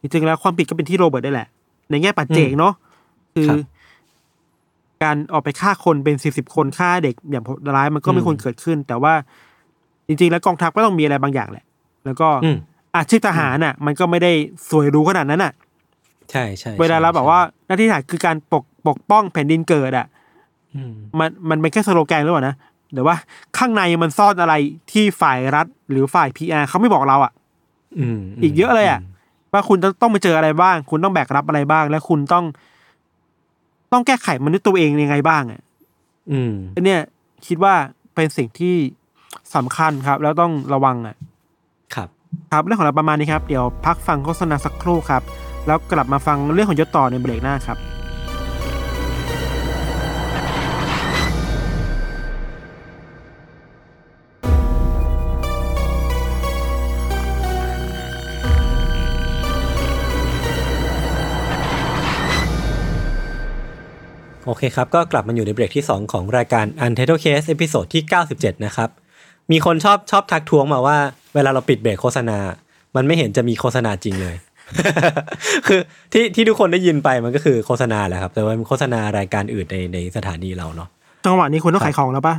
[0.00, 1.48] จริงๆแล้วความผิดก็เป็นที่โรเบิร์ตได้แหละ
[1.90, 2.74] ในแง่ปัจเจกเนาะ
[3.34, 3.58] คือครับ
[5.02, 9.14] การออกไปฆ่าคนเป็นสิบสิบคนฆ่าเด็กอย่างโหดร้ายมันก็ไม่อืมควรเกิดขึ้น แต่ว่า
[10.06, 11.64] จริง ๆ แล้วกองทัพก็ต้องมีอะไรบางอย่างแหละ
[12.04, 12.28] แล้วก็
[12.94, 14.32] อืมอาชีพทหารน่ะ มันก็ไม่ได้
[14.70, 15.52] สวยหรู้ขนาดนั้นน่ะ
[16.30, 20.06] ใช่ใช่เวลาเราใช่แบบว่าหน้าที่ทหารคือการปกปกป้องแผ่นดินเกิดอะ
[20.74, 22.56] อืมมันมันเป็นแค่สโลแกนหรือเปล่านะ
[22.92, 23.16] เดี๋ยวว่า
[23.58, 24.54] ข้างในมันซ่อนอะไร
[24.92, 27.32] ที่ฝ่ายรัฐหรือฝ่ายพีอาเขาไม่บอกเราอะ
[27.98, 29.00] อืมอีกเยอะเลยอะ
[29.52, 32.44] ว่าคุณจะต้องไปเจออะไรบ้าง คุณต้องแบกรับอะไรบ้าง และคุณต้อง
[33.92, 35.60] ต้องแก้ไขมนุษย์ตัวเองยังไงบ้างอะ
[36.32, 37.00] อืมอันเนี้ย
[37.46, 37.74] คิดว่า
[38.14, 38.76] เป็นสิ่งที่
[39.54, 41.16] สำคัญครับ แล้วต้องระวังอะ
[42.52, 45.22] ครับเรื่องของเราประมาณนี้ครับ เดี๋ยวพักฟังโฆษณาสักครู่ครับ
[45.66, 47.78] แล้วกลับมาฟังเรื่องของยศต่อในเบรกหน้าครับ
[64.46, 68.02] โอเคครับ ก็กลับมาอยู่ในเบรกที่ 2 ของรายการ Untitled Case episode ที่
[68.34, 68.90] 97 นะครับ
[69.50, 70.98] มีคนชอบชอบทักท้วงมาว่า
[71.34, 72.38] เวลาเราปิดเบรกโฆษณา
[72.96, 74.36] มันไม่เห็นจะมีโฆษณาจริงเลย
[75.66, 75.80] คือ
[76.12, 82.34] ที่ที่ทุกคนได้ยินไปมันก็คือโฆษณาแหละครับ แต่ว่ามันโฆษณารายการอื่นในในสถานีเราเนาะจังหวะนี้คุณต้องครับขายของแล้วป่ะ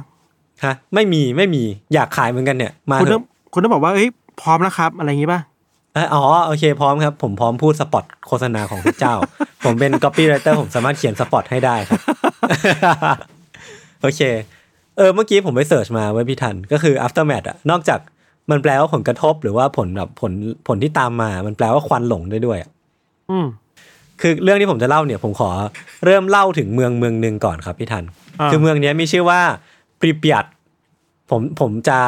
[0.66, 4.08] ฮะไม่มีไม่มีอยากขายเหมือนกันเนี่ย มาคุณเถต้องอะคุณต้องบอกว่าเอ้ย
[4.42, 5.42] พร้อมแล้วครับ อะไรอย่างงี้ป่ะ
[5.94, 9.14] เอ้ยอ๋อโอเคพร้อมครับ ผมพร้อมพูด spot โฆษณาของพระเจ้า
[9.66, 12.02] ผมเป็น copywriter ผมสามารถเขียนสปอตให้ได้ครับ
[14.02, 14.22] โอเค
[14.98, 18.00] เออเมื่อกี้ผมไปเสิร์ชมาไว้ยพี่ทัน ก็คือ aftermath อะนอกจาก
[18.52, 20.32] มันแปลว่าผลกระทบหรือว่าผลแบบผล
[20.68, 22.70] ผลที่ตามมา มันแปลว่าควันหลงได้ด้วยอะ
[23.32, 23.48] อืม
[24.22, 25.50] คือเรื่องที่ผมจะเล่าเนี่ย ผมขอ
[26.06, 28.04] เริ่มเล่าถึงเมืองเมืองหนึ่งก่อนครับพี่ทัน
[28.40, 29.40] อ่าคือเมืองเนี้ยมีชื่อว่า
[30.00, 30.46] ปริเปียต
[31.30, 32.00] ผมผมจะ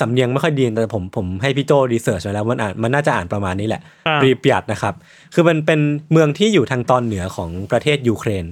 [0.00, 4.94] สำเนียงไม่ค่อยดีแต่ผมผมให้พี่โจรีเสิร์ชมาแล้วมันอ่านมันน่าจะอ่านประมาณนี้แหละอ่าปริเปียตนะครับ
[5.34, 5.80] คือมันเป็น
[6.12, 8.44] เมืองที่อยู่ทางตอนเหนือของประเทศยูเครน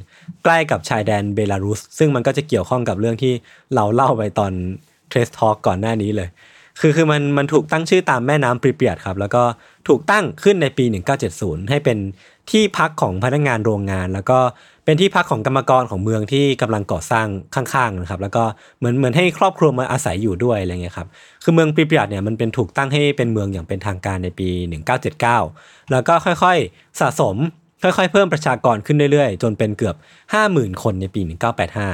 [0.44, 3.32] ใกล้กับชายแดนเบลารุส ซึ่งมันก็จะเกี่ยวข้องกับเรื่องที่
[3.74, 4.52] เราเล่าไปตอน
[5.10, 6.28] เทสทอ k ก่อนหน้านี้เลย
[6.80, 9.42] คือคือมันมันถูกตั้งชื่อตามแม่น้ำปริเปียตครับ แล้วก็
[9.88, 10.84] ถูกตั้งขึ้นในปี
[11.28, 11.98] 1970 ให้เป็น
[12.50, 14.38] ที่พักของพนักงานโรงงาน แล้วก็
[14.84, 18.44] เป็นที่พักของกรรมกรของเมืองที่กำลังก่อสร้างข้างๆนะครับ แล้วก็
[18.78, 21.08] เหมือนเหมือนให้ครอบครัวมาอาศัยอยู่ด้วยอะไรเงี้ยครับ
[21.42, 24.48] คือเมืองปริเปียตเนี่ยมันเป็นถูกตั้งให้เป็นเมืองอย่างเป็นทางการในปี
[25.20, 27.36] 1979 แล้วก็ค่อยๆสะสม
[27.82, 29.96] ค่อยๆ เพิ่มประชากรขึ้นเรื่อยๆ จนเป็นเกือบ
[30.38, 31.20] 50,000 คนในปี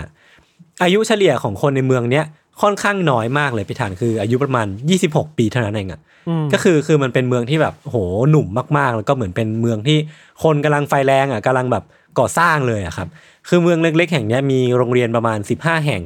[0.05, 2.25] 1985 อายุเฉลี่ยของคนในเมืองเนี้ย
[2.63, 4.67] ค่อนข้างน้อยมากเลยพี่ฐานคืออายุประมาณ
[5.03, 7.97] 26 ปีเท่านั้นเองอะอืมก็คือคือมันเป็นเมืองที่แบบโห
[8.31, 8.47] หนุ่ม
[8.79, 9.99] มากๆ แล้วก็เหมือนเป็นเมืองที่
[10.43, 11.85] คนกำลังไฟแรงอะกำลังแบบ
[12.19, 13.09] ก่อสร้างเลยอะครับ
[13.49, 16.03] คือเมืองเล็ก ๆ แห่งเนี้ยมีโรงเรียนประมาณ 15 แห่ง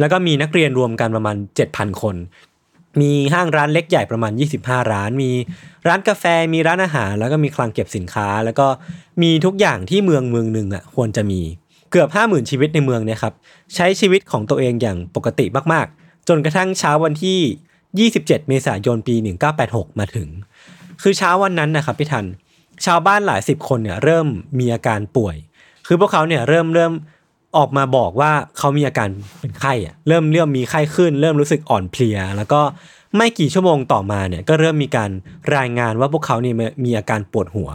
[0.00, 1.36] แล้วก็มีนักเรียนรวมกันประมาณ
[1.68, 2.16] 7,000 คน
[3.00, 5.30] มีห้างร้านเล็กใหญ่ประมาณ 25 ร้าน มี
[5.88, 8.66] ร้านกาแฟมีร้านอาหาร แล้วก็มีคลังเก็บสินค้า แล้วก็
[9.22, 11.40] มีทุกอย่างที่เมืองเมืองหนึ่งอะควรจะมี
[11.96, 13.34] เกือบ 50,000 ชีวิตในเมืองเนี่ยครับ
[13.74, 19.14] ใช้ชีวิตของตัวเองอย่างปกติมากๆ จนกระทั่งเช้าวันที่ 27 เมษายนปี
[19.56, 20.28] 1986 มาถึง
[21.02, 22.26] คือเช้าวันนั้นนะครับพี่ทัน
[22.84, 24.26] ชาวบ้านหลายสิบคนเนี่ยเริ่ม
[24.58, 25.36] มีอาการป่วย
[25.86, 26.92] คือพวกเขาเนี่ยเริ่มเริ่ม
[27.56, 29.08] ออกมาบอกว่าเขามีอาการ
[29.40, 32.60] เป็นไข้อะเริ่มเริ่มมีไข้ขึ้น เริ่มรู้สึกอ่อนเพลีย แล้วก็
[33.16, 35.10] ไม่กี่ชั่วโมงต่อมาเนี่ยก็เริ่มมีการ
[35.56, 36.54] รายงานว่าพวกเขาเนี่ย
[36.84, 37.70] มีอาการปวดหัว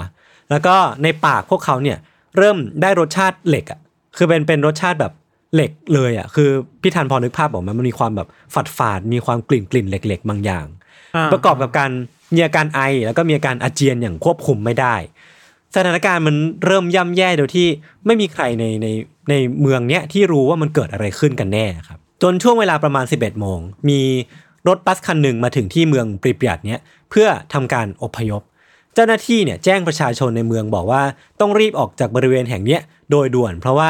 [0.49, 1.97] แล้วก็ในปากพวกเขาเนี่ย
[2.38, 3.79] เริ่มได้รสชาติเหล็กอะ
[4.17, 5.13] คือเป็นเป็นรสชาติแบบ
[5.54, 6.50] เหล็กเลยอะคือ
[6.82, 10.65] พี่ทันพอนึกภาพออกไหมามันมีความแบบฝาดฝาดๆมีความกลิ่นกลิ่นเหล็ก ๆ บางอย่าง
[11.15, 11.91] อ่าประกอบกับการ
[12.34, 14.95] มีอาการไอแล้วก็มีอาการอาเจียนอย่างควบคุมไม่ได้
[15.76, 17.67] สถานการณ์มันเริ่มย่ำแย่โดยที่
[18.06, 18.88] ไม่มีใครในใน
[19.30, 24.02] ในเมืองเนี้ยที่รู้ว่ามันเกิดอะไรขึ้นกันแน่ครับจนช่วงเวลาประมาณ 11โมงมี
[24.67, 28.41] รถบัสคันหนึ่งมาถึงที่เมืองปริปยัตเนี้ยเพื่อทำการอพยพ
[28.95, 31.02] เจ้าหน้าที่เนี่ยแจ้งประชาชนในเมืองบอกว่า
[31.39, 33.89] ต้องรีบออกจากบริเวณแห่งเนี้ย โดยด่วน เพราะว่า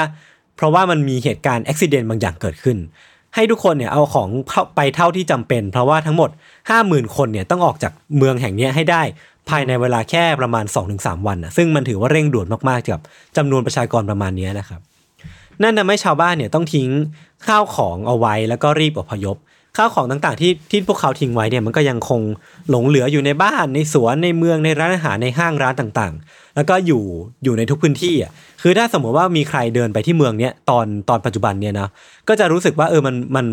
[0.58, 2.78] เพราะว่ามันมีเหตุการณ์อุบิเหตุบางอย่างเกิดขึ้น
[3.36, 4.30] ให้ทุกคนเนี่ยเอาของ
[4.76, 6.30] ไปเท่าที่จำเป็น เพราะว่าทั้งหมด
[6.72, 9.02] 50,000 คนเนี่ยต้องออกจากเมืองแห่งนี้ให้ได้
[9.50, 13.02] ภายในเวลาแค่ประมาณ 2-3 วันนะซึ่งมันถือว่าเร่งด่วนมากๆกับ
[13.38, 14.82] จำนวนประชากรประมาณนี้นะครับ
[15.62, 16.90] นั่นทำให้ชาวบ้านเนี่ยต้องทิ้ง
[17.48, 19.38] ข้าวของเอาไว้แล้วก็รีบอพยพ
[19.78, 22.22] ข้าวของต่างๆที่ที่พวกเขาทิ้งไว้เนี่ยมันก็ยังคง
[22.70, 27.04] หลงเหลืออยู่ในบ้านในสวนในเมืองในร้านอาหารในห้างร้านต่างๆ แล้วก็อยู่
[27.44, 31.88] อยู่ในทุกพื้นที่อะคือถ้าสมมติว่ามีใครเดินไปที่เมืองเนี้ยตอนตอนปัจจุบันเนี่ยนะ
[32.28, 33.46] ก็จะรู้สึกว่าเออมันมัน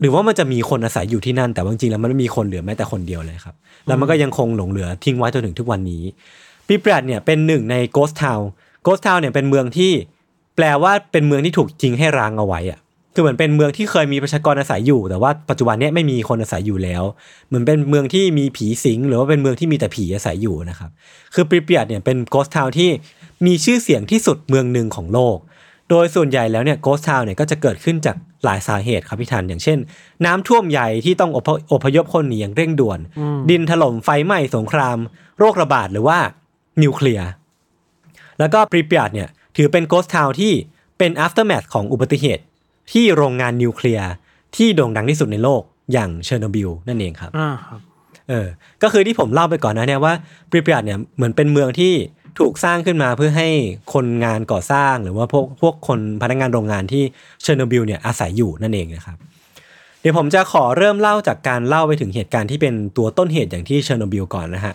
[0.00, 3.54] หรือว่ามันจะมีคนอาศัยอยู่ที่นั่น แต่ว่าจริงๆแล้วมันไม่มีคนเหลือแม้แต่คนเดียวเลยครับ
[3.86, 6.02] แล้วมันก็ยังคงหลงเหลือทิ้งไว้จนถึงทุกวันนี้
[6.66, 8.48] ปิปรัดเนี่ยเป็นหนึ่งในโกสทาวน์
[8.82, 9.92] โกสทาวน์เนี่ยเป็นเมืองที่
[10.56, 12.78] แปลว่าเป็นเมืองที่ถูกทิ้งให้ร้างเอาไว้อะ
[13.14, 17.02] คือเหมือนเป็นเมืองที่เคยมีประชากรอาศัยอยู่ แต่ว่าปัจจุบันเนี้ยไม่มีคนอาศัยอยู่แล้ว
[17.48, 20.90] เหมือนเป็นเมืองที่มีผีสิง หรือว่าเป็นเมืองที่มีแต่ผีอาศัยอยู่นะครับ
[21.34, 22.90] คือปริเปียดเนี่ยเป็นโกสทาวน์ที่
[23.46, 25.36] มีชื่อเสียงที่สุดเมืองหนึ่งของโลก
[25.90, 29.78] โดยส่วนใหญ่แล้วเนี่ยโกสทาวน์เนี่ยก็จะเกิดขึ้นจากหลายสาเหตุครับพี่ทันอย่างเช่น
[30.24, 32.98] น้ำท่วมใหญ่ที่ต้องอพอพยพคนหนีอย่างเร่งด่วน
[33.50, 34.98] ดินถล่มไฟไหม้สงคราม
[35.38, 36.18] โรคระบาดหรือว่า
[36.82, 37.28] นิวเคลียร์
[38.38, 40.52] แล้วก็ปริปยาตเนี่ยถือเป็น ghost town ที่
[40.98, 42.42] เป็น aftermath ของอุบัติเหตุ
[42.92, 44.10] ที่โรงงานนิวเคลียร์
[44.56, 47.80] ที่โด่งดังที่สุดในโลกอย่างเชอร์โนบิลนั่นเองครับอ่าครับ
[48.28, 48.46] เออ
[48.82, 50.14] ก็คือที่ผมเล่าไปก่อนนะเนี่ยว่า
[50.50, 51.92] ปริปยาตเนี่ยเหมือนเป็นเมืองที่
[52.38, 53.48] ถูกสร้างขึ้นมาเพื่อให้
[53.94, 57.02] คนงานก่อสร้างหรือว่าพวกพวกคนพนักงานโรงงานที่
[57.42, 59.16] เชอร์โนบิลเนี่ยอาศัยอยู่นั่นเองนะครับ
[60.00, 64.74] เดี๋ยวผมจะขอเริ่มเล่าจากการเล่าไปถึงเหตุการณ์ที่เป็นตัวต้นเหตุอย่างที่เชอร์โนบิลก่อนนะฮะ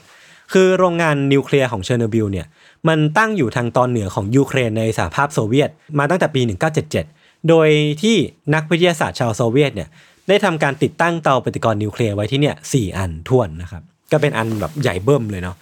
[0.54, 2.46] คือโรงงานนิวเคลียร์ของเชอร์โนบิลเนี่ย
[2.88, 6.42] มันตั้งอยู่ทางตอนเหนือของยูเครนในสหภาพโซเวียตมาตั้งแต่ปี
[6.86, 7.17] 1977
[7.50, 7.70] โดย
[8.02, 8.16] ที่
[8.54, 9.90] นักวิทยาศาสตร์ชาวโซเวียตเนี่ย
[10.28, 15.56] ได้ทำการติดตั้งเตาปฏิกรณ์นิวเคลียร์ไว้ที่เนี่ยสี่อันถ้วนนะครับ ก็เป็นอันแบบใหญ่เบิ่มเลยเนาะ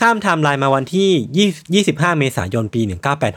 [0.00, 2.80] ข้ามไทม์ไลน์มาวันที่ 25 เมษายนปี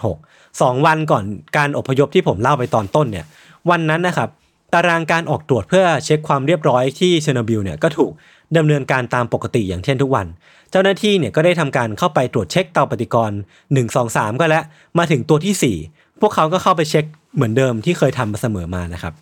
[0.03, 1.23] 1986สองวันก่อน
[1.57, 3.25] การอพยพที่ผมเล่าไปตอนต้นเนี่ย
[3.69, 4.29] วันนั้นนะครับ
[4.73, 8.11] ตารางการออกตรวจเพื่อเช็คความเรียบร้อยที่เชอร์โนบิลเนี่ยก็ถูก
[8.57, 10.27] ดำเนินการตามปกติอย่างเช่นทุกวัน
[10.71, 13.39] เจ้าหน้าที่เนี่ยก็ได้ทำการเข้าไปตรวจเช็คเตาปฏิกรณ์
[13.73, 14.63] 1 2 3 ก็แล้ว
[14.97, 17.05] มาถึงตัวทีสี่4 พวกเขาก็เข้าไปเช็ค
[17.35, 19.13] เหมือนเดิมที่เคยทำมาเสมอมานะครับ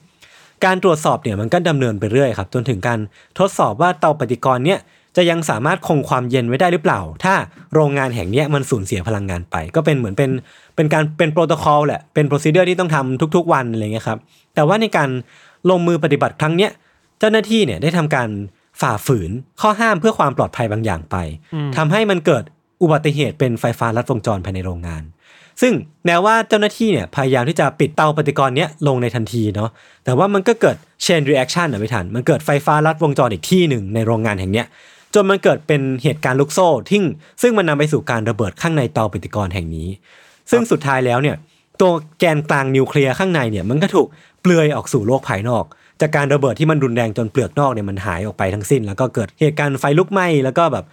[0.66, 3.00] การตรวจสอบเนี่ยมันก็ดำเนินไปเรื่อยครับจนถึงการ
[3.40, 4.80] ทดสอบว่าเตาปฏิกรณ์เนี่ย
[5.18, 7.34] จะยังสามารถคงความเย็นไว้ได้หรือเปล่า ถ้า
[7.74, 10.30] โรงงานแห่งเนี้ยมันสูญเสียพลังงานไป ก็เป็นเหมือนเป็น
[10.76, 14.20] เป็นการเป็นโปรโตคอลแหละเป็นโปรซีเดอร์ที่ต้องทำทุกๆ วันอะไรเงี้ยครับ
[14.56, 15.10] แต่ว่าในการ
[15.70, 16.72] ลงมือปฏิบัติครั้งเนี้ย
[17.20, 18.30] เจ้าหน้าที่เนี่ยได้ทำการ
[18.82, 21.16] ฝ่าฝืนข้อห้ามเพื่อความปลอดภัยบางอย่างไป
[21.78, 22.44] ทำให้มันเกิด
[22.82, 25.04] อุบัติเหตุเป็นไฟฟ้าลัดวงจรภายในโรงงาน
[25.62, 25.74] ซึ่ง
[26.06, 29.70] แม้ว่าเจ้าหน้าที่เนี่ยพยายามที่จะปิดเตาปฏิกรณ์เนี้ยลงในทันทีเนาะ
[30.06, 34.68] แต่ว่ามันก็เกิด chain reaction นะไม่ทัน มันเกิดไฟฟ้าลัดวงจรอีกที่หนึ่งในโรงงานแห่งเนี้ย
[35.14, 37.00] จนมันเกิดเป็นเหตุการณ์ลุกโซ่ที่
[37.42, 39.88] ซึ่งมันนำไปสู่การระเบิดข้างในเตาปฏิกรณ์แห่งนี้
[40.52, 41.36] ซึ่งสุดท้ายแล้วเนี่ย
[41.82, 44.08] ตัวแกนกลางนิวเคลียร์ข้างในเนี่ยมันก็ถูก
[44.42, 45.66] เปลือยออกสู่โลกภายนอก
[46.02, 50.86] จากการระเบิดที่มันรุนแรงจนเปลือกนอกเนี่ยมันหายออกไปทั้งสิ้น แล้วก็เกิดเหตุการณ์ไฟลุกไหม้แล้วก็แบบ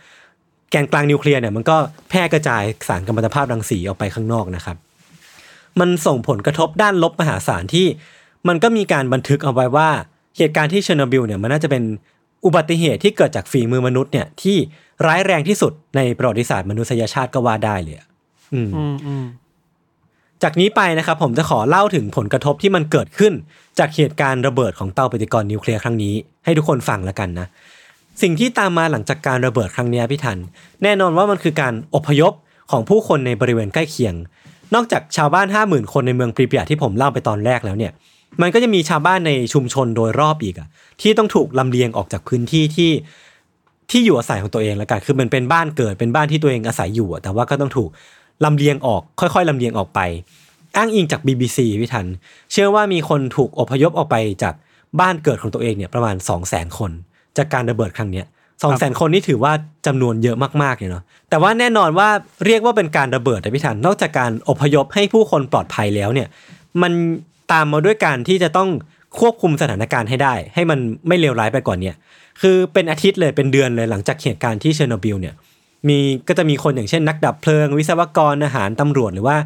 [0.71, 1.77] แกนกลางนิวเคลียร์เนี่ยมันก็
[2.09, 4.77] แพร่กระจายสารกัมมันตภาพรังสีออกไปข้างนอกนะครับ
[5.81, 7.87] มันส่งผลกระทบด้านลบมหาศาลที่
[8.49, 9.89] มันก็มีการบันทึกเอาไว้ว่า
[10.39, 11.83] เหตุการณ์ที่เชอร์โนบิลเนี่ยมันน่าจะเป็น
[12.45, 14.57] อุบัติเหตุที่เกิดจากฝีมือมนุษย์เนี่ยที่
[15.07, 17.97] ร้ายแรงที่สุดในประวัติศาสตร์มนุษยชาติก็ว่าได้เลย
[18.55, 18.71] อืม
[19.07, 19.27] อืม
[20.43, 23.33] จากนี้ไปนะครับผมจะขอเล่าถึงผลกระทบที่มันเกิดขึ้น
[23.79, 27.47] จากเหตุการณ์ระเบิดของเตาปฏิกรณ์นิวเคลียร์ครั้งนี้ ให้ทุกคนฟังแล้วกันนะ
[28.23, 30.39] สิ่งที่ตามมาหลังจากการระเบิดครั้งนี้พี่ทัน
[30.83, 32.33] แน่นอนว่ามันคือการอพยพ
[32.71, 34.15] ของผู้คนในบริเวณใกล้เคียง
[34.75, 37.93] นอกจากชาวบ้าน 5 0,000 คนในเมืองปริเปียที่ผมเล่าไปตอนแรกแล้วเนี่ย
[38.41, 40.69] มันก็จะมีชาวบ้านในชุมชนโดยรอบอีกอะ
[41.01, 42.91] ที่ต้องถูกลำเลียงออกจากพื้นที่ที่
[43.91, 47.91] ที่อยู่อาศัยของตัวเองแล้วกัน คือมันเป็นบ้านเกิดเป็นบ้านที่ตัวเองอาศัยอยู่แต่ว่าก็ต้องถูก
[48.45, 50.01] ลำเลียงออก ค่อยๆลำเลียงออกไป
[50.77, 52.07] อ้างอิงจาก BBC พี่ทัน
[52.53, 54.55] เชื่อว่ามีคนถูกอพยพออกไปจาก
[55.01, 56.91] บ้านเกิดของตัวเองเนี่ยประมาณ 2 0 0 0 0 0 คน
[57.37, 58.23] จากการระเบิดครั้งเนี้ย
[58.63, 59.53] สองแสนคนนี่ถือว่า
[59.87, 62.09] จำนวนเยอะมากๆเลยเนาะแต่ว่าแน่นอนว่า
[62.47, 66.29] เรียกว่าเป็นการระเบิดแต่พี่ทันนอกจากการอพยพให้ผู้คนปลอดภัยแล้วเนี่ย
[66.83, 66.93] มัน
[67.53, 68.69] ตามมาด้วยการที่จะต้อง
[69.21, 71.97] ควบคุมสถานการณ์ให้ได้ ให้มันไม่เลวร้ายไปกว่านี้เนี่ย
[72.41, 75.35] คือเป็นอาทิตย์เลยเป็นเดือนเลยหลังจากเหตุการณ์ที่เชอร์โนบิลเนี่ย
[75.89, 79.37] มีก็จะมีคนอย่างเช่นนักดับเพลิง วิศวกรทหารตำรวจหรือว่า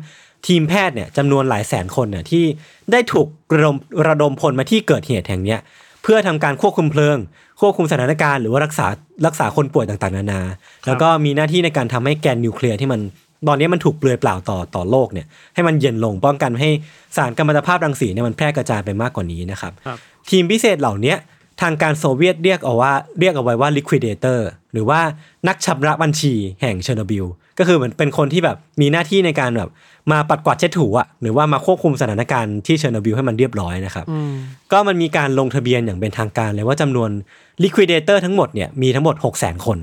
[0.46, 2.44] ทีมแพทย์เนี่ยจำนวนหลายแสนคนเนี่ยที่
[2.92, 3.76] ได้ถูกระดม
[4.08, 5.60] ระดมพลมาที่เกิดเหตุแห่งเนี้ย
[6.02, 7.16] เพื่อทำการควบคุมเพลิง
[7.60, 8.86] ควบคุมสถานการณ์หรือว่ารักษา
[9.26, 10.40] รักษาคนป่วยต่างๆ นานา
[10.86, 13.00] แล้วก็มีหน้าที่ในการทำให้แกนนิวเคลียร์ที่มัน
[13.48, 16.72] ตอนนี้มันถูกเปลือยเปล่าต่อต่อโลกเนี่ยให้มันเย็นลงป้องกันไม่ให้
[17.16, 19.98] สารกัมมันตภาพรังสีเนี่ยมันแพร่กระจายไปมากกว่านี้นะครับครับ
[20.30, 21.16] ทีมพิเศษเหล่าเนี้ย
[21.60, 24.40] ทางการโซเวียตเรียกเอาว่าเรียกเอาไว้ว่า liquidator
[24.72, 25.00] หรือว่า
[25.48, 27.26] นักชำระบัญชีแห่งเชอร์โนบิล
[27.58, 29.70] ก็คือเหมือนเป็นคนที่แบบมีหน้าที่ในการแบบ
[30.12, 34.32] มาปัดกวาดเช็ดถูอะหรือว่ามาควบคุมสถานการณ์ที่เชอร์โนบิลให้มันเรียบร้อยนะครับอืม
[34.72, 37.10] ก็มันมีการลงทะเบียนอย่างเป็นทางการเลยว่าจำนวน
[37.62, 39.78] liquidator ทั้งหมดเนี่ยมีทั้งหมด 6 0 0 0 0 0 คน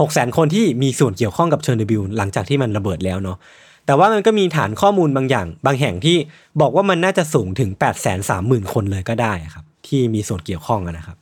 [0.00, 3.38] 6 0 0 0 0 คนที่มีส่วนเกี่ยวข้องกับเชอร์โนบิลหลังจากที่มันระเบิดแล้วเนาะ
[3.86, 6.16] แต่ว่ามันก็มีฐานข้อมูลบางอย่าง บางแห่งที่
[6.60, 11.16] บอกว่ามันน่าจะสูงถึง 8 3 0 0 0 0 คนเลยก็ได้ครับที่มีส่วนเกี่ยวข้องอะนะครับ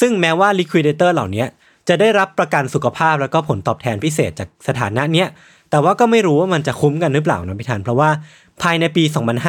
[0.00, 1.44] ซึ่งแม้ว่า liquidator เหล่านี้
[1.88, 5.28] จะได้รับประกันสุขภาพแล้วก็ผลตอบแทนพิเศษจากสถานะเนี้ย
[5.70, 8.10] แต่ว่าก็ไม่รู้ว่ามันจะคุ้มกันหรือเปล่านะพี่ธันเพราะว่า
[8.62, 9.04] ภายในปี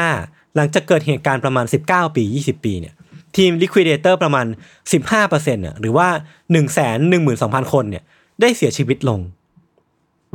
[0.05, 2.93] 2005 หลังจากเกิดเหตุการณ์ประมาณ 19 ปี 20 ปีเนี่ย
[3.37, 4.45] ทีม liquidator ประมาณ
[5.01, 6.67] 15%น่ะหรือว่า 1 1 2 0
[7.43, 8.03] 0 0 คนเนี่ย
[8.41, 9.19] ได้เสียชีวิตลง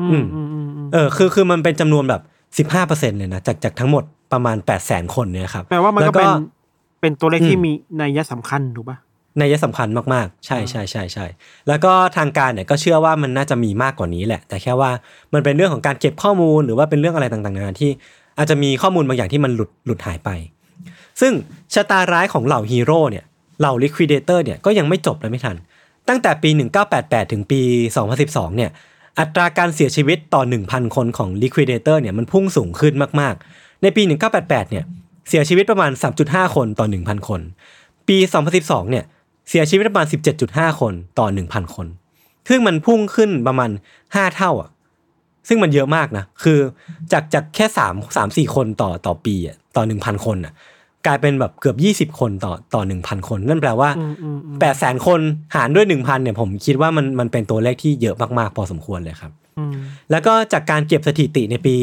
[0.00, 2.22] อืมอืมอืมอืมเออคือคือมันเป็นจำนวนแบบ
[2.68, 6.30] 15%เลยนะจากจากทั้งหมดประมาณ 8 0 0 0 0 0 คนเนี่ยครับแปลว่ามันล้ก็เป็น
[7.00, 8.98] เป็นตัวเลขอืมที่มีนัยสำคัญถูกปะ
[9.38, 11.26] ในยะสำคัญมากๆ ใช่ใช่ใช่ใช่
[11.68, 14.90] แล้วก็ทางการเนี่ยก็เชื่อว่ามันน่าจะมีมากกว่านี้แหละ แต่แค่ว่า
[15.34, 17.90] มันเป็นเรื่องของการเก็บข้อมูลหรือว่าเป็นเรื่องอะไรต่างๆนานาที่
[18.38, 20.30] อาจจะมีข้อมูลบางอย่างที่มันหลุดหลุดหายไป
[21.20, 21.32] ซึ่ง
[21.74, 23.24] ชะตาร้ายของเหล่าฮีโร่เนี่ย
[23.60, 25.56] เหล่าลิควิดเตอร์เนี่ยก็ยังไม่จบเลยไม่ทัน
[26.08, 26.50] ตั้งแต่ปี
[26.90, 27.60] 1988 ถึงปี
[28.08, 28.70] 2012 เนี่ย
[29.18, 34.02] อัตราการเสียชีวิตต่อ 1,000 คนของ Liquidator เนี่ยมันพุ่งสูงขึ้นมากๆ ในปี
[34.36, 34.84] 1988 เนี่ย
[35.28, 35.90] เสียชีวิตประมาณ
[36.24, 37.40] 3.5 คนต่อ 1,000 คน
[38.08, 38.18] ปี
[38.54, 39.04] 2012 เนี่ย
[39.48, 40.06] เสียชีวิตประมาณ
[40.42, 41.86] 17.5 คนต่อ 1,000 คน
[42.48, 43.70] ซึ่งมันพุ่งขึ้นประมาณ
[44.02, 44.70] 5 เท่าอะ
[45.48, 46.58] ซึ่งมันเยอะมากนะ คือ
[47.12, 50.52] จากจากแค่3 3 4 คนต่อต่อปีอะต่อ 1,000 คนอะ
[51.06, 51.74] กลายเป็นแบบเกือ
[52.04, 55.20] บ 20 คนต่อต่อ 1,000 คน นั่นแปลว่าอืมอืมอืม8 0 0 0 0 คน
[55.54, 59.74] หารด้วย 1,000 เนี่ย ผมคิดว่ามันมันเป็นตัวเลขที่เยอะมากๆ พอสมควรเลยครับอืม
[60.10, 61.76] แล้วก็จากการเก็บสถิติในปี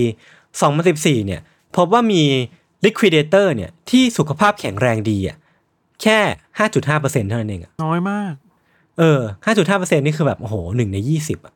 [0.60, 1.42] 2014 เนี่ย
[1.76, 2.24] พบว่ามี
[2.86, 5.38] liquidator เนี่ยที่สุขภาพแข็งแรงดีอะ
[6.02, 6.18] แค่
[6.58, 8.34] 5.5%เท่านั้นเองอะน้อยมาก
[9.00, 9.20] เออ
[9.56, 11.54] 5.5%นี่คือแบบ โอ้โหหนึ่งใน 20อะ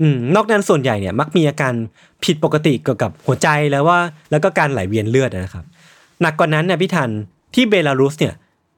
[0.00, 1.74] อืมนอกนั้นส่วนใหญ่เนี่ยมักมีอาการ
[2.24, 3.98] ผิดปกติเกี่ยวกับหัวใจแล้วว่า
[4.30, 5.64] แล้วก็การไหลเวียนเลือดนะครับ
[6.20, 7.10] หนักกว่านั้นเนี่ยพี่ทัน
[7.54, 8.34] ที่เบลารุสเนี่ย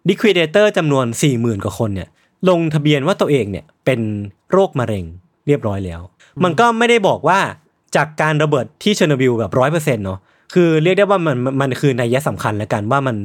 [0.09, 2.09] liquidator จำนวน 40,000 กว่าคนเนี่ย
[2.49, 4.01] ลงทะเบียนว่าตัวเองเนี่ยเป็น
[4.53, 5.05] โรคมะเร็ง
[5.47, 6.01] เรียบร้อยแล้ว
[6.45, 7.41] มันก็ไม่ได้บอกว่า
[7.97, 10.19] จากการระเบิดที่เชอร์โนบิลแบบร้อยเปอร์เซ็นต์เนาะ
[10.55, 13.17] คือเรียกได้ว่ามันมันมันคือนัยสำคัญแล้วกันว่ามัน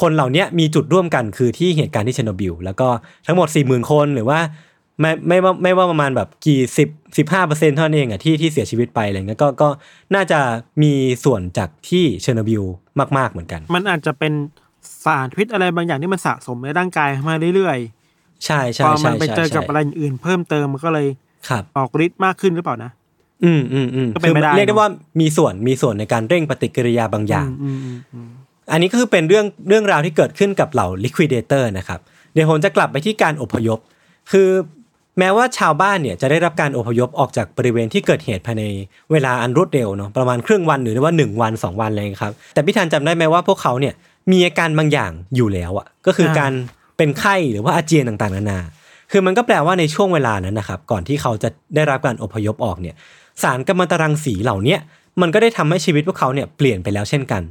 [0.00, 2.88] คนเหล่าเนี้ยมีจุดร่วมกันคือที่เหตุการณ์ที่เชอร์โนบิลแล้วก็
[3.26, 4.38] ทั้งหมดสี่หมื่นคนหรือว่า
[5.00, 6.88] ไม่ไม่ว่าไม่ว่าประมาณแบบกี่สิบ
[7.18, 9.68] สิบห้าเปอร์เซ็นต์เท่านั้นเองอะที่ที่เสียชีวิตไปอะไรเงี้ยก็ก็
[10.14, 10.40] น่าจะ
[10.82, 10.92] มี
[11.24, 12.62] ส่วนจากที่เชอร์โนบิล
[13.18, 14.32] มาก ๆเหมือนกัน มันอาจจะเป็น
[15.04, 17.78] สารพิษอะไรบางอย่างที่มันสะสมในร่างกายมาเรื่อย
[18.44, 21.06] ใช่ๆใช่พอมัใช่นไปใช่เจอกับใช่อะไรอื่นๆเพิ่มเติมมันก็เลย
[21.48, 22.90] ครับออกฤทธิ์มากขึ้นหรือเปล่านะ
[23.44, 24.88] อืมอืมอืมก็เป็นไปได้เรียกได้ว่า
[25.20, 27.48] มีส่วนมีส่วนในการเร่งปฏิกิริยาบางอย่าง
[28.72, 32.00] อันนี้ก็คือเป็นเรื่องเรื่องราวที่เกิดขึ้นกับเหล่า liquidator นะครับ
[32.32, 33.78] เดี๋ยวผมจะกลับไปที่การอพยพ
[34.32, 34.48] คือ
[35.18, 38.64] แม้ว่าชาวบ้านเนี่ยจะได้รับการอพยพออกจากบริเวณที่เกิดเหตุภายใน
[39.12, 43.94] เวลาอันรวดเร็วเนาะประมาณครึ่งวันหรือว่า 1 วัน 2 วันอะไรอย่างเงี้ยครับ แต่พี่ธันจำได้ไหมว่าพวกเขาเนี่ย
[44.32, 46.52] มีอาการบางอย่างอยู่แล้วอะก็คือการ
[46.96, 48.60] เป็นไข้หรือว่าอาเจียนต่างๆนานา
[49.10, 52.94] คือมันก็แปลว่าในช่วงเวลานั้นนะครับก่อนที่เขาจะได้รับการอพยพออกเนี่ย
[53.42, 54.76] สารกัมมันตรังสีเหล่านี้
[55.20, 57.42] มันก็ได้ทำให้ชีวิตพวกเขาเนี่ยเปลี่ยนไปแล้วเช่นกัน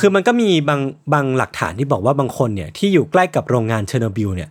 [0.00, 0.80] คือมันก็มีบาง
[1.12, 4.50] บางหลักฐานที่บอกว่าบางคนเนี่ยที่อยู่ใกล้กับโรงงานเชอร์โนบิลเนี่ย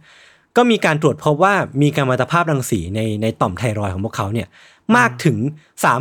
[0.57, 4.47] ก็มีการตรวจพบว่ามีกัมมันตภาพรังสีในในต่อมไทรอยด์ของพวกเขาเนี่ย
[4.97, 5.37] มากถึง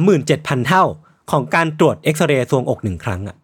[0.03, 0.85] 37,000 เท่า
[1.31, 3.37] ของการตรวจเอ็กซเรย์ทรวงอกหนึ่งครั้งอะ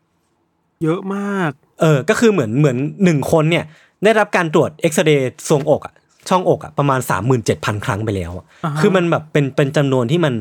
[0.83, 1.51] เยอะมาก
[1.81, 3.64] เออ ก็คือเหมือนเหมือนหนึ่งคนเนี่ย
[4.05, 5.95] ได้รับการตรวจเอ็กซเรย์ทรวงอกอะ
[6.29, 7.01] ช่องอกอะประมาณ
[7.43, 10.35] 37,000 ครั้งไปแล้วอะอ่าฮะคือมันแบบเป็นเป็นจำนวนที่มัน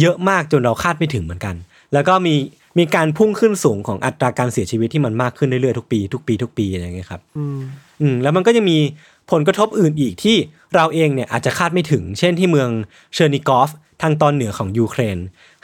[0.00, 1.54] เยอะมากจนเราคาดไม่ถึงเหมือนกัน
[1.92, 2.34] แล้วก็มี
[2.78, 7.60] มีการพุ่งขึ้นสูงของอัตราการเสียชีวิตที่มันมากขึ้นเรื่อยๆทุกปีทุกปีทุกปีอะไรอย่างเงี้ยครับอืม
[8.00, 8.78] อืมแล้วมันก็ยังมี
[9.30, 10.36] ผลกระทบอื่นอีกที่
[10.74, 12.68] เราเองเนี่ยอาจจะคาดไม่ถึง เช่นที่เมือง
[13.14, 13.70] เชอร์นิกอฟ
[14.02, 15.18] ทางตอนเหนือของยูเครน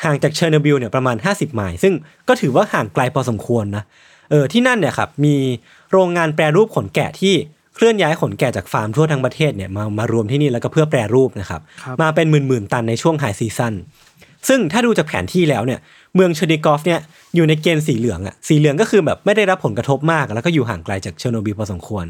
[0.05, 1.95] ห่างจากเชอร์โนบิลเนี่ยประมาณ 50 ไมล์ซึ่ง
[2.29, 3.85] ก็ถือว่าห่างไกลพอสมควรนะ
[4.31, 5.37] เออที่นั่นเนี่ยครับมี
[5.93, 7.35] โรงงานแปรรูปขนแกะที่
[7.75, 13.75] เคลื่อนย้ายขนแกะจากฟาร์มทั่วทั้งประเทศเนี่ยมามารวมที่นี่แล้วก็เพื่อแปรรูปนะครับครับมาเป็นหมื่นๆตันในช่วง high season
[14.49, 15.81] ซึ่งถ้าดูจากแผนที่แล้วเนี่ย
[16.15, 17.01] เมืองเชอร์นิกอฟเนี่ย
[17.35, 22.07] อยู่ในเกณฑ์สีเหลืองอะสีเหลืองก็คือแบบไม่ได้รับผลกระทบมาก แล้วก็อยู่ห่างไกลจากเชอร์โนบิลพอสมควร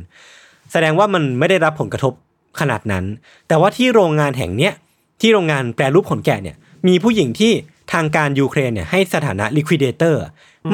[0.73, 2.13] แสดงว่ามันไม่ได้รับผลกระทบ
[2.61, 3.05] ขนาดนั้น
[3.49, 4.73] แต่ว่าที่โรงงานแห่งเนี้ย
[5.21, 6.57] ที่โรงงานแปรรูปขนแกะเนี่ย
[6.89, 7.53] มีผู้หญิงที่
[7.93, 10.17] ทางการยูเครนเนี่ยให้สถานะ liquidator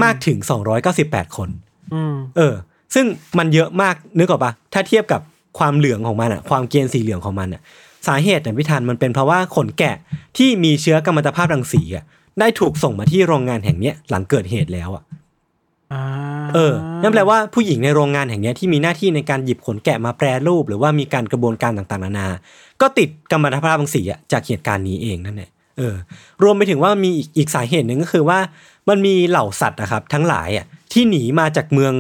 [0.03, 0.39] มากถึง
[0.87, 1.49] 298 คน
[1.95, 2.55] อืมเออ
[2.95, 3.07] ซึ่ง
[3.39, 5.21] มันเยอะมากนึกออกปะถ้าเทียบกับ
[5.59, 7.63] ความเหลืองของมันอะความเกณฑ์สีเหลืองของมันอะ
[8.09, 9.97] สาเหตุเนี่ยพิธันมันเป็นเพราะว่าขนแกะ
[10.37, 12.05] ที่มีเชื้อกัมมันตภาพรังสีอะ
[12.41, 15.05] ได้ถูกส่งมาที่โรงงานแห่งเนี้ยหลังเกิดเหตุแล้วอะ
[15.93, 16.03] อ่า
[16.55, 22.29] เออนั่นแปลว่าผู้หญิงในโรงงานแห่งเนี้ยที่มีหน้าที่ในการหยิบขนแกะมาแปรรูป หรือว่ามีการกระบวนการต่างๆนานา
[22.81, 25.95] ก็ติดกัมมันตภาพรังสีอะจากเหตุการณ์นี้เองนั่นแหละเออ
[26.43, 28.39] รวมไปถึงว่ามีอีกอีกสาเหตุหนึ่งก็คือว่า
[28.89, 31.95] มันมีเหล่าสัตว์นะครับ ทั้งหลายอะที่หนีมาจากเมือง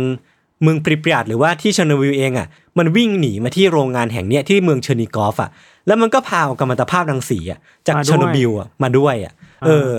[0.62, 2.46] เมืองปริปยาตหรือว่าที่เชอร์โนบิลเองอะ
[2.78, 5.50] มันวิ่งหนีมาที่โรงงานแห่งเนี้ยที่เมืองเชอร์นิกอฟอะ
[5.86, 9.32] แล้วมันก็พาเอากัมมันตภาพรังสีอะจากเชอร์โนบิลอะมาด้วยอะ
[9.66, 9.90] เออ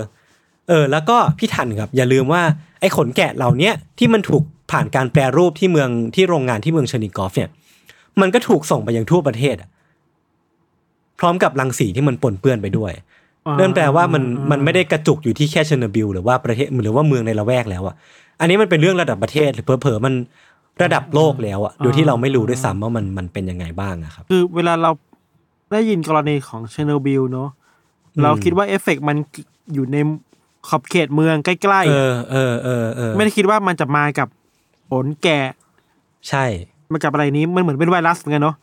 [0.68, 2.42] เออแล้วก็พี่ทันครับอย่าลืมว่า
[2.80, 7.50] ไอ้ขนแกะเหล่าเนี้ยที่มันถูกผ่านการแปรรูปที่เมืองที่โรงงานที่เมืองเชอร์นิกอฟเนี่ย
[8.20, 9.68] มันก็ถูกส่งไปยังทั่วประเทศอะ
[11.18, 12.92] พร้อมกับรังสีที่มันปนเปื้อนไปด้วย
[13.58, 17.94] นั่นแปลว่ามันมันไม่ได้กระจุกอยู่ที่แค่เชอร์โนบิลหรือว่าประเทศหรือว่าเมืองในละแวกแล้วอะ
[18.40, 20.14] อันนี้มันเป็นเรื่องระดับประเทศหรือเผลอๆมัน
[20.82, 24.90] ระดับโลกแล้วอะโดยที่เราไม่รู้ด้วยซ้ำว่ามันมันเป็นยังไงบ้างอะครับคือเวลาเรา
[25.72, 27.48] ได้ยินกรณีของเชอร์โนบิลเนาะ
[28.22, 29.16] เราคิดว่าเอฟเฟกต์มัน
[29.74, 29.96] อยู่ใน
[30.68, 34.28] ขอบเขตเมืองใกล้เออเออเออเออๆไม่ได้คิดว่ามันจะมากับ
[34.90, 35.40] ขนแกะ
[36.28, 36.44] ใช่
[36.92, 38.56] มากับอะไรนี้มันเหมือนเป็นไวรัสเหมือนกันเนาะ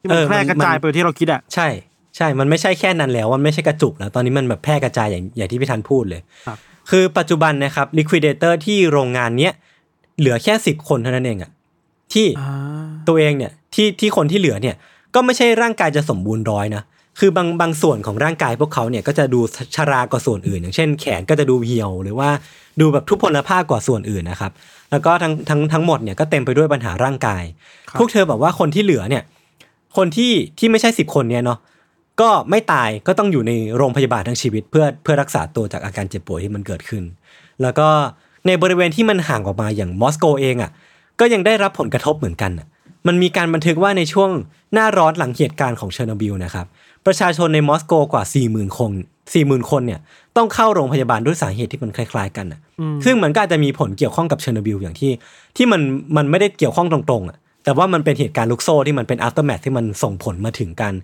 [0.00, 1.68] ที่มันเออแพร่กระจายมันไปที่เราคิดอะใช่
[2.16, 6.58] ใช่ มันไม่ใช่แค่นั้นแล้ว มันไม่ใช่กระจุกแล้ว ตอนนี้มันแบบแพร่กระจายอย่างอย่างที่พี่ธันพูดเลยครับ
[6.90, 9.52] คือปัจจุบันนะครับ liquidator ที่โรงงานเนี้ย
[10.18, 11.50] เหลือแค่สิบคนเท่านั้นเองอะ
[12.12, 12.50] ที่อ่า
[13.08, 14.76] ตัวเองเนี่ยที่ที่คนที่เหลือเนี่ย
[15.14, 16.82] ก็ไม่ใช่ร่างกายจะสมบูรณ์ร้อยนะ
[17.18, 19.40] คือบางบางส่วนของร่างกายพวกเขาเนี่ยก็จะดู
[19.76, 22.30] ชรากว่าส่วนอื่น อย่างเช่น แขนก็จะดูเหี่ยว หรือว่า
[22.80, 24.52] ดูแบบทุพพลภาพกว่าส่วนอื่นนะครับ
[24.90, 27.42] แล้วก็ทั้งทั้งทั้งหมดเนี่ยก็เต็มไปด้วยปัญหาร่างกาย
[27.90, 29.22] ครับพวกเธอบอกว่าคนที่เหลือเนี่ย
[29.96, 31.58] คนที่ที่ไม่ใช่สิบคนเนี้ยเนาะ
[32.20, 37.02] ก็ไม่ตายก็ต้องอยู่ในโรงพยาบาลทั้งชีวิต เพื่อเพื่อรักษาตัวจากอาการเจ็บป่วยที่มันเกิดขึ้น
[37.62, 37.88] แล้วก็
[38.46, 40.70] ในบริเวณที่มันห่างออกมาอย่างมอสโกเองอะ
[41.20, 42.66] ก็ยังได้รับผลกระทบเหมือนกันอะ
[43.06, 44.30] มันมีการบันทึกว่าในช่วง
[44.72, 46.66] หน้าร้อนหลังเหตุการณ์ของเชอร์โนบิลนะครับ
[47.06, 48.92] ประชาชนในมอสโกกว่า 40,000 คน
[49.32, 50.00] 40,000คนเนี่ย
[50.36, 52.60] ต้องเข้าโรงพยาบาลด้วยสาเหตุที่มันคล้ายๆกันอะ
[53.04, 55.12] ซึ่งมันก็อาจจะมีผลเกี่ยวข้องกับเชอร์โนบิลอย่างที่
[55.56, 55.80] ที่มัน
[56.16, 60.94] มันไม่ได้เกี่ยวข้องตรงๆอะ แต่ว่ามันเป็นเหตุการณ์ลูกโซ่ที่มันเป็น aftermath ที่มันส่งผลมาถึงการ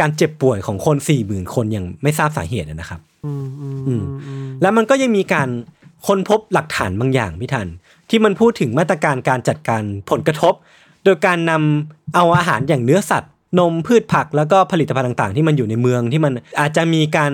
[0.00, 0.96] การเจ็บป่วยของคน
[1.26, 5.48] 40,000คนอย่างไม่ทราบสาเหตุอะนะครับอืมอืมอือืมมอืมแล้วมันก็ยังมีการ
[6.06, 7.68] ค้นพบหลักฐานบางอย่างพี่ทัน
[8.10, 10.54] ที่มันพูดถึงมาตรการการจัดการผลกระทบ
[11.04, 17.32] โดยการนำเอาอาหารอย่างเนื้อสัตว์ นมพืชผักแล้วก็ผลิตภัณฑ์ต่างๆ ที่มันอยู่ในเมืองที่มันอาจจะมีการ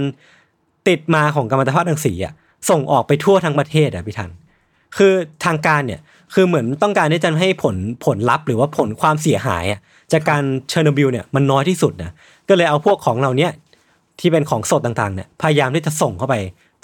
[0.89, 2.33] ติดมาของกัมมันตภาพรังสีอะ
[2.71, 4.31] ส่งออกไปทั่วทั้งประเทศอะพี่ทัน
[4.97, 5.13] คือ
[5.45, 6.01] ทางการเนี่ย
[6.35, 9.81] คือเหมือนต้องการที่จะให้ผลผลลัพธ์หรือว่าผลความเสียหายอะ
[10.13, 12.13] จากการเชอร์โนบิลเนี่ยมันน้อยที่สุดนะ
[12.49, 13.51] ก็เลยเอาพวกของเราเนี้ย
[14.21, 16.35] ที่เป็นของสดต่างๆเนี่ยพยายามที่จะส่งเข้าไป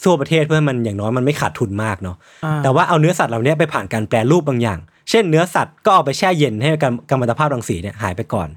[0.05, 4.78] ทั่วประเทศเพื่อให้มันอย่างน้อยมันไม่ขาดทุนมากเนาะอ่าแต่ว่าเอาเนื้อสัตว์เหล่านี้ไปผ่านการแปรรูปบางอย่าง
[5.11, 8.49] เช่นเนื้อสัตว์ก็เอาไปแช่เย็นให้กัมกัมมันตภาพรังสีเนี่ยหายไปก่อน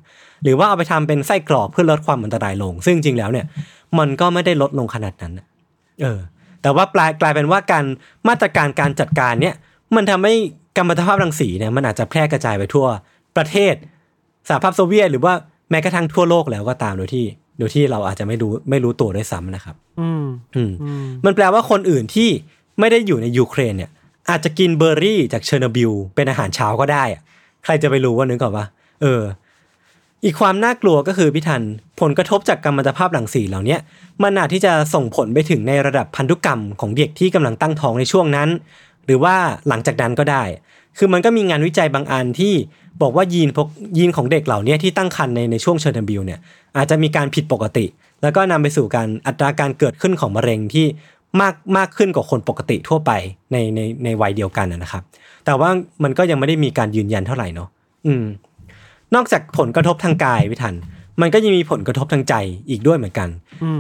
[0.44, 3.46] หรือว่าเอาไปทำเป็นไส้กรอกเพื่อลดความอันตรายลง ซึ่งจริงๆแล้วเนี่ย
[4.00, 5.46] มันก็ไม่ได้ลดลงขนาดนั้นน่ะ
[6.02, 6.20] เออ
[6.62, 7.86] แต่ว่าปลายกลายเป็นว่าการ
[8.28, 9.56] มาตรการการจัดการเนี่ย
[9.96, 10.34] มันทำให้
[10.78, 12.86] กัมมันตภาพรังสีเนี่ยมันอาจจะแพร่กระจายไปทั่ว
[13.38, 13.76] ประเทศ
[14.48, 15.34] สหภาพโซเวียต หรือว่า
[15.70, 17.26] แม้กระทั่งทั่วโลกแล้วก็ตามโดยที่
[17.60, 20.26] โดยที่เราอาจจะไม่รู้ไม่รู้ตัวด้วยซ้ำนะครับ อืม
[20.56, 22.30] อืมอืมมันแปลว่าคนอื่นที่
[22.80, 23.92] ไม่ได้อยู่ในยูเครนเนี่ย
[24.30, 27.22] อาจจะกินเบอร์รี่จากเชอร์โนบิลเป็นอาหารเช้าก็ได้อะ
[27.64, 28.66] ใครจะไปรู้ว่านึกก่อนว่า
[29.02, 29.22] เออ
[30.24, 31.62] อีกความน่ากลัวก็คือพี่ทัน
[32.02, 33.78] ผลกระทบจากกัมมันตภาพรังสีเหล่านี้
[34.24, 38.50] มันอาจที่จะส่งผลไปถึงในระดับพันธุกรรมของเด็กที่กำลังตั้งท้องในช่วงนั้น
[39.06, 39.36] หรือว่า
[39.68, 40.44] หลังจากนั้นก็ได้
[40.98, 42.54] คือมันก็มีงานวิจัยบางอันที่
[43.02, 43.68] บอกว่ายีนพก
[43.98, 46.40] ยีนของเด็กเหล่านี้ที่ตั้งครรภ์ในในช่วงเชอร์นบิลเนี่ย
[46.78, 47.86] อาจจะมีการผิดปกติ
[48.22, 50.86] แล้วก็นำไปสู่การอัตราการเกิดขึ้นของมะเร็งที่
[51.42, 53.12] มากมากขึ้นกว่าคนปกติทั่วไป
[53.52, 55.04] ในในในวัยเดียวกันนะครับ
[55.46, 55.70] แต่ว่า
[56.04, 57.70] มันก็ยังไม่ได้มีการยืนยันเท่าไหร่เนาะ
[58.06, 58.24] อืม
[59.16, 60.76] นอกจากผลกระทบทางกายพี่ทัน
[61.22, 62.34] มันก็ยังมีผลกระทบทางใจ
[62.70, 63.30] อีกด้วยเหมือนกัน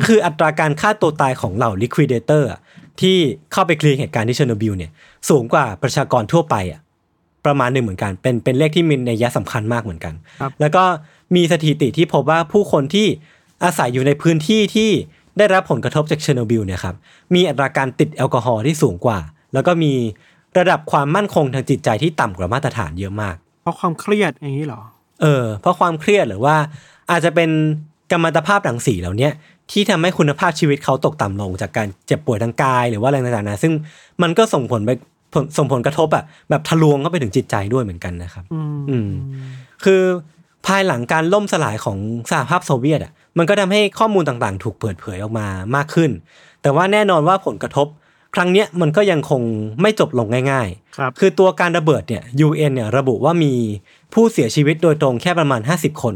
[0.05, 2.59] คืออัตราการฆ่าตัวตายของเหล่า liquidator อะ
[3.01, 3.17] ที่
[3.51, 4.91] เข้าไปเคลียร์เหตุการณ์ที่เชอร์โนบิลเนี่ย
[5.29, 6.81] สูงกว่าประชากรทั่วไปอะ
[7.45, 10.83] ประมาณหนึ่งเหมือนกัน เป็นเป็นเลขที่มีนัยสำคัญมากเหมือนกันครับแล้วก็
[11.35, 13.07] มีสถิติที่พบว่าผู้คนที่
[13.63, 14.89] อาศัยอยู่ในพื้นที่ที่
[15.37, 16.95] ได้รับผลกระทบจากเชอร์โนบิลเนี่ยครับ
[17.33, 19.19] มีอัตราการติดแอลกอฮอล์ที่สูงกว่า
[19.53, 19.93] แล้วก็มี
[20.57, 24.81] ระดับความมั่นคงทางจิตใจที่ต่ำกว่ามาตรฐานเยอะมาก เพราะความเครียดอย่างนี้เหรอ
[25.21, 26.55] เออเพราะความเครียดหรือว่า
[27.11, 27.49] อาจจะเป็น
[28.11, 29.31] กัมมันตภาพรังสีเหล่าเนี้ย
[29.71, 33.73] ที่ทำให้คุณภาพชีวิตเขาตกต่ำลง จากการเจ็บป่วยทางกายหรือว่าอะไรต่างๆนะซึ่ง
[34.21, 34.89] มันก็ส่งผลไป
[35.33, 39.09] ผลส่งผลกระทบอะแบบทะลวงเข้าไปถึงจิตใจด้วยเหมือนกันนะครับ อืมอืม
[39.83, 40.01] คือ
[40.67, 41.97] ภายหลังการล่มสลายของ
[42.31, 46.11] สหภาพโซเวียตอะมันก็ทำให้ข้อมูลต่างๆ ถูกเปิดเผยออกมามากขึ้น
[46.61, 47.87] แต่ว่าแน่นอนว่าผลกระทบ
[48.35, 49.41] ครั้งเนี้ยมันก็ยังคง
[49.81, 53.53] ไม่จบลงง่ายครับๆคือตัวการระเบิดเนี่ย UN เนี่ยระบุว่ามี
[54.13, 56.15] ผู้เสียชีวิตโดยตรงแค่ประมาณ 50 คน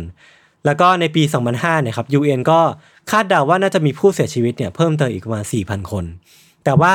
[0.66, 1.24] แล้วก็ในปี
[1.54, 2.60] 2005เนี่ยครับ UN ก็
[3.12, 6.06] คาดเดาว่าน่าจะมีผู้เสียชีวิตเนี่ยเพิ่มเติมอีกประมาณ 4,000 คน
[6.66, 6.94] แต่ว่า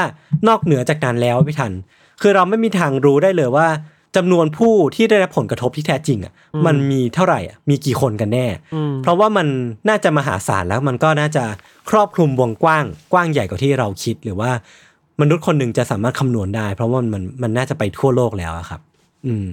[0.48, 1.72] นอกเหนือจากนั้นแล้วพี่ทัน
[2.20, 3.68] คือเราไม่มีทางรู้ได้เลยว่า
[4.16, 6.32] จำนวนผู้ที่ได้รับผลกระทบที่แท้จริงอะ
[6.66, 9.46] มันมีเท่าไหร่อะมีกี่คนกันแน่อืมเพราะว่ามัน
[9.88, 11.44] น่าจะมหาศาลแล้วมันก็น่าจะ
[11.90, 14.50] ครอบคลุมวงกว้างกว้างใหญ่กว่าที่เราคิดหรือว่า
[15.20, 18.80] มนุษย์คนหนึ่งจะสามารถคำนวณได้ เพราะว่ามันมันน่าจะไปทั่วโลกแล้วอะครับ
[19.26, 19.46] อืม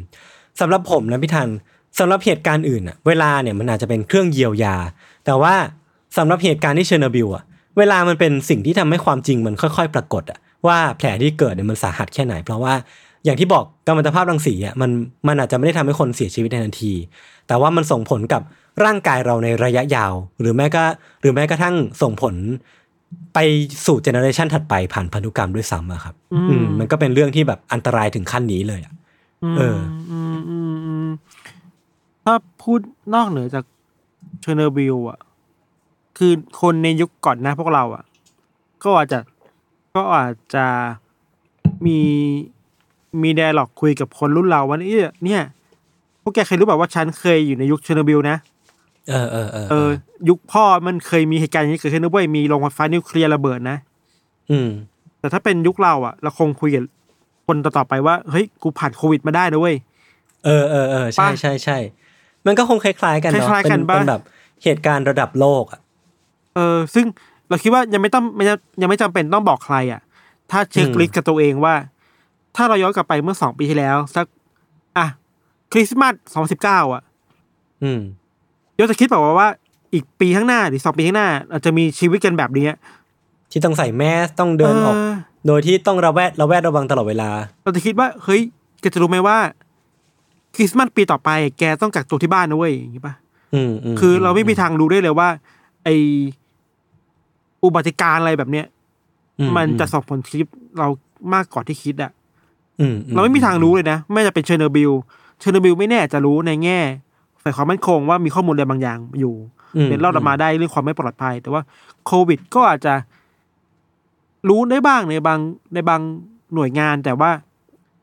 [0.60, 1.50] สำหรับผมนะพี่ทัน
[2.00, 4.76] สำหรับเหตุการณ์อื่นอะเวลาเนี่ยมันอาจจะเป็นเครื่องเยียวยา
[5.26, 5.54] แต่ว่า
[6.18, 7.44] สำหรับเหตุการณ์ที่เชอร์โนบิลอะ
[7.78, 12.74] เวลามันเป็นสิ่งที่ทำให้ความจริงมันค่อย ๆ ปรากฏอะว่าแผลที่เกิดเนี่ยมันสาหัสแค่ไหน เพราะว่า
[13.26, 14.92] อย่างที่บอกกัมมันตภาพรังสีอะมัน
[15.28, 16.94] มันอาจจะไม่ได้ทำให้คนเสียชีวิตในทันที
[17.48, 18.42] แต่ว่ามันส่งผลกับ
[18.86, 20.84] ร่างกายเราในระยะยาว หรือแม้ก็
[21.22, 22.36] หรือแม้กระทั่งส่งผล
[23.34, 23.40] ไป
[23.86, 28.94] สู่ generation ถัดไปผ่านพันธุกรรมด้วยซ้ำอะครับ อืมอืมมันก็เป็นเรื่องที่แบบอันตรายถึงขั้นนี้เลยอะ
[29.58, 29.80] เออ
[30.12, 31.10] อืมอืมอืม
[32.26, 32.80] ถ้าพูด
[33.14, 33.66] นอกเหนือจาก
[34.42, 35.20] เชอร์โนบิลอะ
[36.18, 36.32] คือ
[36.62, 38.04] คนในยุคก่อนหน้าพวกเราอะ
[38.84, 39.20] ก็อาจจะ
[39.96, 40.66] ก็อาจจะ
[41.86, 42.00] มี
[43.22, 45.42] มี dialogue คุยกับคนรุ่นเราว่าเนี่ยเนี่ย
[46.22, 48.38] พวกแกเคยรู้แบบว่าฉันเคยอยู่ในยุคเชอร์โนบิลนะ
[49.10, 49.90] เออเออเออเออ
[50.30, 53.78] ยุคพ่อมันเคยมีเหตุการณ์อย่างนี้เกิดขึ้นนะเว้ยมีโรงไฟฟ้านิวเคลียร์ระเบิดนะ
[54.52, 54.70] อืม
[55.20, 56.84] แต่ถ้าเป็นยุคเราอะ เราคงคุยกับ
[57.50, 59.76] คนต่อๆไปว่าเฮ้ยกูผ่านโควิดมาได้นะเว้ย
[60.46, 61.78] เออเออเออใช่ปะใช่ใช่
[62.46, 64.22] มันก็คงคล้ายๆกันเนาะคล้ายๆกันเป็นปะเป็นแบบ
[64.64, 65.80] เหตุการณ์ระดับโลกอะ
[66.56, 67.06] เออซึ่ง
[67.50, 68.44] เราคิดว่ายังไม่ต้องไม่
[68.82, 70.02] ยังไม่จำเป็นต้องบอกใครอะ
[70.52, 71.74] ถ้าเช็คอืมลิสต์กับตัวเองว่า
[72.56, 74.26] ถ้าเราย้อนกลับไปเมื่อสองปีที่แล้ว สัก
[74.98, 75.08] อะ
[75.72, 77.04] คริสต์มาสสองสิบเก้าอะ
[77.84, 78.02] อืม
[78.78, 79.50] ยศจะคิดแบบว่าว่า
[79.94, 82.68] อีกปีข้างหน้าหรือสองปีข้างหน้าเราจะมีชีวิตกันแบบนี้
[83.52, 85.14] ที่ต้องใส่แมสก์ต้องเดินออกเออ
[85.48, 87.30] โดยที่ต้องระแวดระแวดระวังตลอดเวลา
[87.64, 88.42] เราจะคิดว่าเฮ้ย
[88.82, 89.38] แกจะรู้ไหมว่า
[90.56, 91.30] คริสต์มาสปีต่อไป
[91.60, 93.14] แกต้องกักตัวที่บ้านนะเว้ยอย่างนี้ปะ
[93.54, 95.30] อืมมคือเราไม่มีทางรู้ได้เลยว่า
[95.84, 95.90] ไอ
[97.64, 98.66] อุบัติการณ์อะไรแบบเนี้ย
[99.40, 100.88] อืมันจะส่งผลชีวิตเรา
[101.34, 102.12] มากกว่าที่คิดอะ
[102.82, 104.92] อือืเราไม่มีทางรู้เลยนะ ไม่จะเป็นเชอร์โนบิล
[105.40, 106.80] เชอร์โนบิลไม่แน่จะรู้ในแง่
[107.44, 109.34] ฝ่ายความมั่นคงว่ามีข้อมูลอะไรบางอย่างอยู่
[109.76, 111.62] อืมเป็นรอดออกมาได้เรื่องความไม่ปลอดภัย แต่ว่า
[112.06, 112.94] โควิด ก็อาจจะ
[114.48, 115.40] รู้ได้บ้างในบาง
[115.74, 116.02] ในบาง
[116.56, 117.32] หน่วยงานแต่ว่า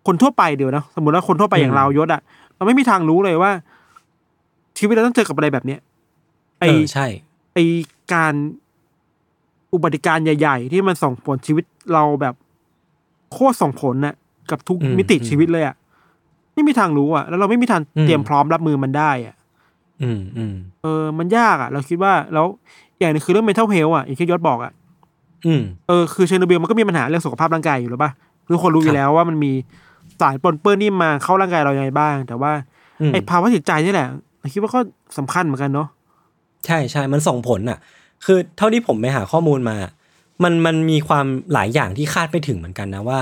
[0.06, 2.20] คนทั่วไปเดี๋ยวนะสมมติว่าคนทั่วไปอย่างเรายศอะ
[2.56, 3.50] เราไม่มีทางรู้เลยว่า
[4.78, 5.80] ชีวิตเราต้องเจอกับอะไรแบบเนี้ย
[6.60, 7.06] ไอเออใช่
[7.54, 7.58] ไอ
[8.12, 8.34] การ
[9.74, 12.34] อุบัติการใหญ่ ๆ ที่มันส่งผลชีวิตเราแบบ
[13.32, 14.14] โคตรส่งผลน่ะ
[14.50, 15.74] กับทุกอืมมิติอืมชีวิตเลยอะ
[16.54, 19.34] ไม่มีทางรู้อะแล้วเราไม่มีทางอืมเตรียมพร้อมรับมือมันได้อะ
[20.02, 22.46] อืมอืมเออ มันยากอะเราคิดว่าแล้ว
[22.98, 24.72] อย่างหนึงคือเรื่อง mental health อะอย่างที่ยศบอกอะ
[25.46, 28.10] อืมเออคือเชอร์โนบิลมันก็มีปัญหาเรื่องสุขภาพร่างกายอยู่หรือปะ
[28.52, 29.52] ทุกคนรู้อครัยู่แล้วครับว่ามันมี
[30.20, 32.52] สารปนเปื้อนนี่มาเข้าร่างกายเรายังไงบ้าง แต่ว่า
[33.00, 34.08] อืมไอ้ภาวะจิตใจนี่แหละ
[34.40, 34.80] เราคิดว่าก็
[35.18, 35.88] สำคัญเหมือนกันเนาะ
[36.66, 37.78] ใช่ใช่มันส่งผลอะ
[38.24, 39.76] คือเท่าที่ผมไปหาข้อมูลมา
[40.44, 43.18] มันมันมีความหลายอย่างที่คาดไม่ถึงเหมือนกันนะว่า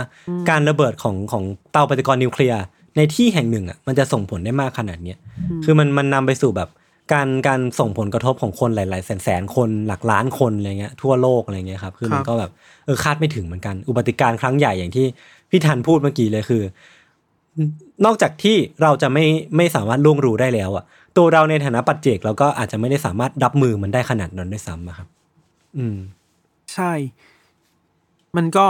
[0.50, 2.62] การระเบิดของของเตาปฏิกรณ์นิวเคลียร์
[2.96, 5.18] ในที่แห่งหนึ่งอะมันจะส่งผลได้มากขนาดเนี้ย
[5.64, 6.68] คือมันมันนำไปสู่แบบ
[7.12, 12.50] การการส่งผลกระทบของคนหลาย ๆ แสนแสนคนหลักล้านคนอะไรเงี้ยทั่วโลกอะไรเงี้ยครับคือมันก็แบบ
[12.86, 15.06] เออคาดไม่ถึงเหมือนกัน อุบัติการณ์ครั้งใหญ่อย่างที่
[15.50, 16.62] พี่ทันพูดเมื่อกี้เลยคือ
[18.04, 19.24] นอกจากที่เราจะไม่
[19.56, 20.84] ไม่สามารถล่วงรู้ได้แล้วอะ
[21.16, 25.08] ตัวเราในฐานะปัจเจกเราก็อาจจะไม่ได้สามารถรับมือมันได้ขนาดนั้นด้วยซ้ำอะครับ
[25.78, 25.96] อืม
[26.72, 26.92] ใช่
[28.36, 28.66] มันก็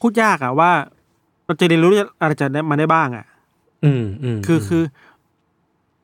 [0.00, 0.72] พูดยากอะว่า
[1.44, 1.90] เราจะเรียนรู้
[2.20, 3.26] อะไรจะได้มาได้บ้างอะ
[3.84, 5.07] อืมอืมคือคือเรา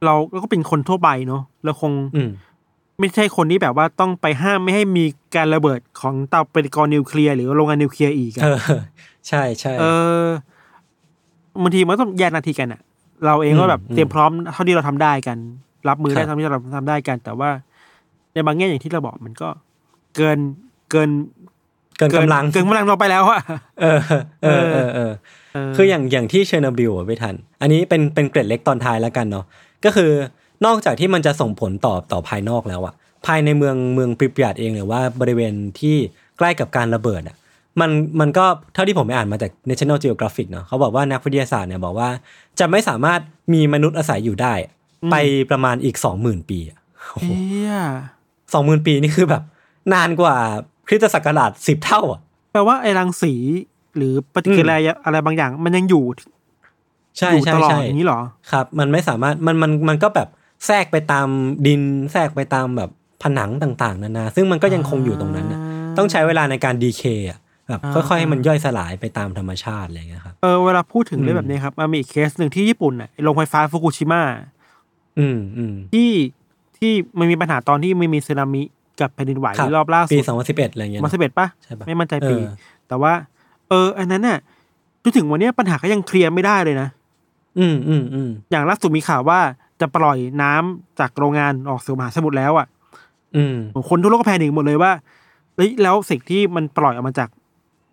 [0.04, 2.30] เราก็เป็นคนทั่วไปเนาะเราคงอืม
[2.98, 5.04] ไม่ใช่คนที่แบบว่าต้องไปห้ามไม่ให้มี
[5.36, 8.58] การระเบิดของเตาปฏิกรณ์นิวเคลียร์หรือโรงงานนิวเคลียร์อีกอะเออ
[9.28, 9.84] ใช่ใช่เอ
[10.22, 10.24] อ
[11.62, 12.80] บางทีมันต้องแยกหนาทีกันอะ
[13.24, 15.36] เราเองก็แบบอืมเตรียมพร้อมเท่าที่เราทำได้กัน
[15.88, 17.50] รับมือได้ครับเท่าที่เราทำได้กัน แต่ว่า
[18.32, 19.48] ในบางแง่อย่างที่เราบอกมันก็
[20.16, 20.38] เกิน
[20.90, 21.10] เกิน
[21.98, 23.40] เกินกำลังเกินกำลังเราไปแล้วอะ
[23.80, 23.98] เออ
[24.44, 25.12] เออเออเออ
[25.54, 29.44] เออคืออย่างอย่างที่เชอร์โนบิลอะพี่ทัน อันนี้เป็นเป็นเกร็ดเล็กตอนท้ายแล้วกันเนาะ
[29.84, 30.10] ก็คือ
[30.66, 32.94] นอกจากที่มันจะส่งผลต่อต่อภายนอกแล้วอะ
[33.26, 35.96] ภายในเมืองเมืองปรีเปียตเองหรือว่าบริเวณที่
[36.38, 37.36] ใกล้กับการระเบิดอะ
[37.80, 42.08] มันมันก็เท่าที่ผมไปอ่านมาจาก National Geographic เนาะเขาบอกว่านักวิทยาศาสตร์เนี่ยบอกว่า
[42.58, 43.20] จะไม่สามารถ
[43.52, 44.54] มีมนุษย์อาศัยอยู่ได้
[45.10, 45.16] ไป
[45.50, 46.78] ประมาณอีกสองหมื่นปีอะ
[47.22, 47.72] เฮีย
[48.52, 49.42] สองหมื่นปีนี่คือแบบ
[49.94, 50.36] นานกว่า
[50.86, 52.20] คริสตศักราชสิบเท่าอะ
[52.52, 53.34] แปลว่าไอ้รังสี
[53.96, 56.28] หรือปฏิกิริยาอะไรบางอย่าง มันยังอยู่ใช่
[57.32, 58.20] อยู่ใช่ตลอดใช่อย่างนี้เหรอ
[58.52, 60.28] ครับ มันไม่สามารถมันมันมันก็แบบ
[60.66, 61.28] แทรกไปตาม
[61.66, 61.80] ดิน
[62.12, 62.90] แทรกไปตามแบบ
[63.22, 67.38] ผนังต่างๆนานาซึ่งมันก็ยังคงอยู่ตรงนั้นน่ะอ่าต้องใช้เวลาในการดีเคอะ
[67.68, 74.22] แบบอ่าค่อยๆให้มันย่อยสลายไปตามธรรมชาติอะไรอย่างเงี้ยครับเออเวลาพูดถึงเรื่องอืมแบบนี้ครับมันมีอีกเคสหนึ่งที่ญี่ปุ่นอะไอ้โรงไฟฟ้าฟุกุชิมะ
[75.18, 76.10] อืมอืมที่
[76.78, 78.62] ที่มันมีปัญหาตอนที่มันมีสึนามิ
[79.00, 82.46] กับแผ่นดินไหวครับรอบล่าสุปีดสองพันสิบเอ็ดอะไรเงี้ยมาเนอะสิบเอ็ดปะใช่ปะไม่มั่นใจปีเออ
[82.88, 83.12] แต่ว่า
[83.68, 84.38] เออ อันนั้นน่ะ
[85.02, 86.88] จนถึงวันเนี้ยปัญหาก็ยังเคลียร์ไม่ได้เลยนะ
[87.58, 89.40] อืมอืมอืมอย่างล่าสุดมีข่าวว่า
[89.80, 92.66] จะปล่อยน้ำจากโรงงานออกสู่มหาสมุทรแล้วอะ
[93.36, 93.56] อืม
[93.88, 94.92] คนทั่วโลกก็แพนิคหมดเลยว่า
[95.56, 97.28] เฮ้ยแล้วสิ่งที่มันปล่อยออกมาจาก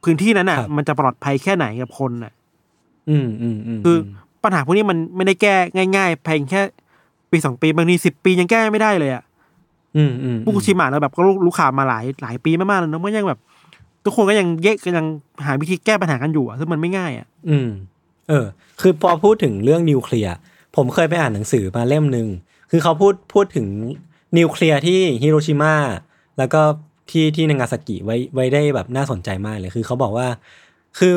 [0.04, 2.32] พื้นที่นั้นน่ะครับมันจะปลอดภัยแค่ไหนกับคนน่ะ
[3.10, 3.98] อืมอืมอืมคือ
[4.44, 5.56] ปัญหาพวกนี้มันไม่ได้แก้
[5.96, 6.62] ง่ายๆเพียงแค่
[7.32, 9.24] ปีสองปีบางทีสิบปียังแก้ไม่ได้เลยอะ
[9.98, 13.40] อืมอืมฟุกุชิมะเราแบบก็รู้รู้ข่าวมาหลายหลายปีมากๆแล้วเนอะมันยังแบบ
[14.06, 15.08] ทุกคนก็ยังแยกกันยัง
[15.46, 17.70] หาวิธีแก้ปัญหากันอยู่อะซึ่งมันไม่ง่ายอะ อืม
[18.30, 18.46] เออ
[18.82, 20.36] คือพอพูดถึงเรื่องนิวเคลียร์
[20.76, 22.28] ผมเคยไปอ่านหนังสือมาเล่มหนึ่ง
[22.72, 23.68] คือเขาพูดพูดถึง
[24.38, 25.76] นิวเคลียร์ที่ฮิโรชิมา
[26.38, 26.62] แล้วก็
[27.10, 30.28] ที่ที่นางาซากิไว้ไว้ได้แบบน่าสนใจมากเลยคือเขาบอกว่า
[31.00, 31.14] คือ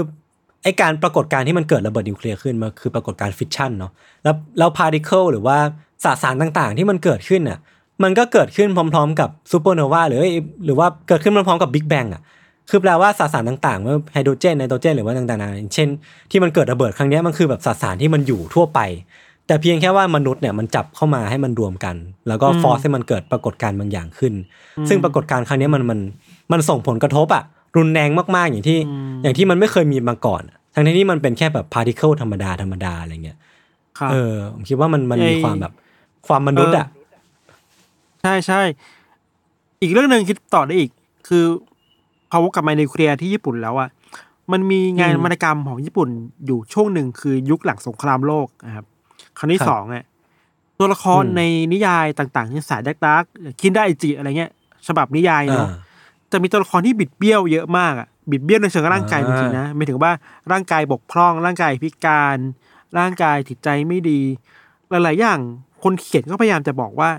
[0.63, 3.93] ไอการปรากฏการณ์ที่มันเกิดระเบิดนิวเคลียร์ขึ้นมันคือปรากฏการณ์ฟิชชันเนาะ
[4.23, 5.57] แล้วแล้ว particle หรือว่า
[6.05, 7.59] สสารต่างๆ ที่มันเกิดขึ้นอะ
[8.03, 10.23] มันก็เกิดขึ้นพร้อม ๆ กับซูเปอร์โนวาหรือ
[10.65, 12.23] หรือว่าเกิดขึ้นพร้อมๆกับบิ๊กแบงอะ
[12.71, 15.89] คือแปลว่าสสารต่างๆว่าไฮโดรเจนไนโตรเจนหรือว่าต่างๆนานาอย่างเช่น
[16.31, 18.81] ที่มันเกิดระเบิดครั้งเนี้ยมันคือแบบสสารที่มันอยู่ทั่วไป
[19.47, 21.97] แต่เพียงแค่ว่ามนุษย์เนี่ยมันจับเข้ามาให้มันรวมกัน
[22.29, 24.35] แล้วก็อืมฟอร์สให้มันเกิดปรากฏการณ์บางอย่างขึ้น
[24.89, 25.99] ซึ่งปรากฏการณ์ครั้งเนี้ยมันมัน
[26.53, 27.43] มันส่งผลกระทบอะ
[27.77, 28.79] รุนแรงมากๆอย่างที่
[29.23, 33.39] อย่างที่มันไม่เคยมีมาก่อนอะทั้งที่มันเป็นแค่แบบพาร์ติเคิลธรรมดาธรรมดาอะไรเงี้ย
[33.99, 35.73] ครับเออผมคิดว่ามันมันมีไอ้ความแบบ
[36.27, 36.87] ความมนุษย์อะ
[38.23, 38.61] ใช่ใช่
[39.83, 40.91] อีกเรื่องหนึ่งคิดต่อได้อีก
[41.29, 41.74] คือพ
[42.37, 43.89] อวกกลับมาในเคลียร์ที่ญี่ปุ่นแล้วอะ
[44.53, 46.09] มันมีงานวรรณกรรมของญี่ปุ่น
[46.47, 48.85] อยู่ช่วงหนึ่งคือยุคหลังสงครามโลกนะครับ
[49.39, 50.05] ครั้งที่สองอะ
[50.76, 53.24] โดตัวละครอืมในนิยายต่างๆที่สายดักดัก
[53.61, 54.51] คินได้ไอจิอะไรเงี้ย
[54.87, 55.76] ฉบับนิยายเนาะอ่า
[56.32, 60.12] จะมีตัวละครที่บิดเบี้ยวเยอะมากอะบิดเบี้ยวในเชิงร่างกายจอ่าริงๆนะไม่ถึงว่า
[60.53, 62.39] ร่างกายบกพร่อง ร่างกายพิการ
[62.99, 64.20] ร่างกายจิตใจไม่ดี
[64.91, 65.39] หลายๆอย่าง
[65.82, 67.11] คนเขียนก็พยายามจะบอกว่า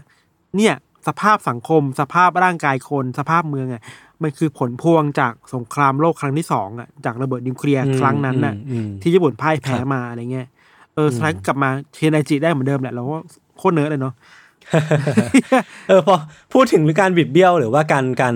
[0.55, 0.74] เนี่ย
[1.07, 3.82] สภาพสังคม สภาพร่างกายคน สภาพเมืองอะ
[4.24, 10.47] มันคือผลพวงจากสงครามโลกครั้งที่สองอะจากระเบิดนิวเคลียร์ครั้งนั้นน่ะอืมที่ญี่ปุ่นพ่ายแพ้ครับมาอะไรเงี้ย
[10.95, 13.18] เออสุดท้ายกลับมาเทนไอจิได้เหมือนเดิมแหละแล้วก็
[13.57, 14.13] โคตรเนิร์ดเลยเนาะ
[15.88, 16.16] เออพอ
[16.53, 18.36] พูดถึงการบิดเบี้ยวหรือว่าการการ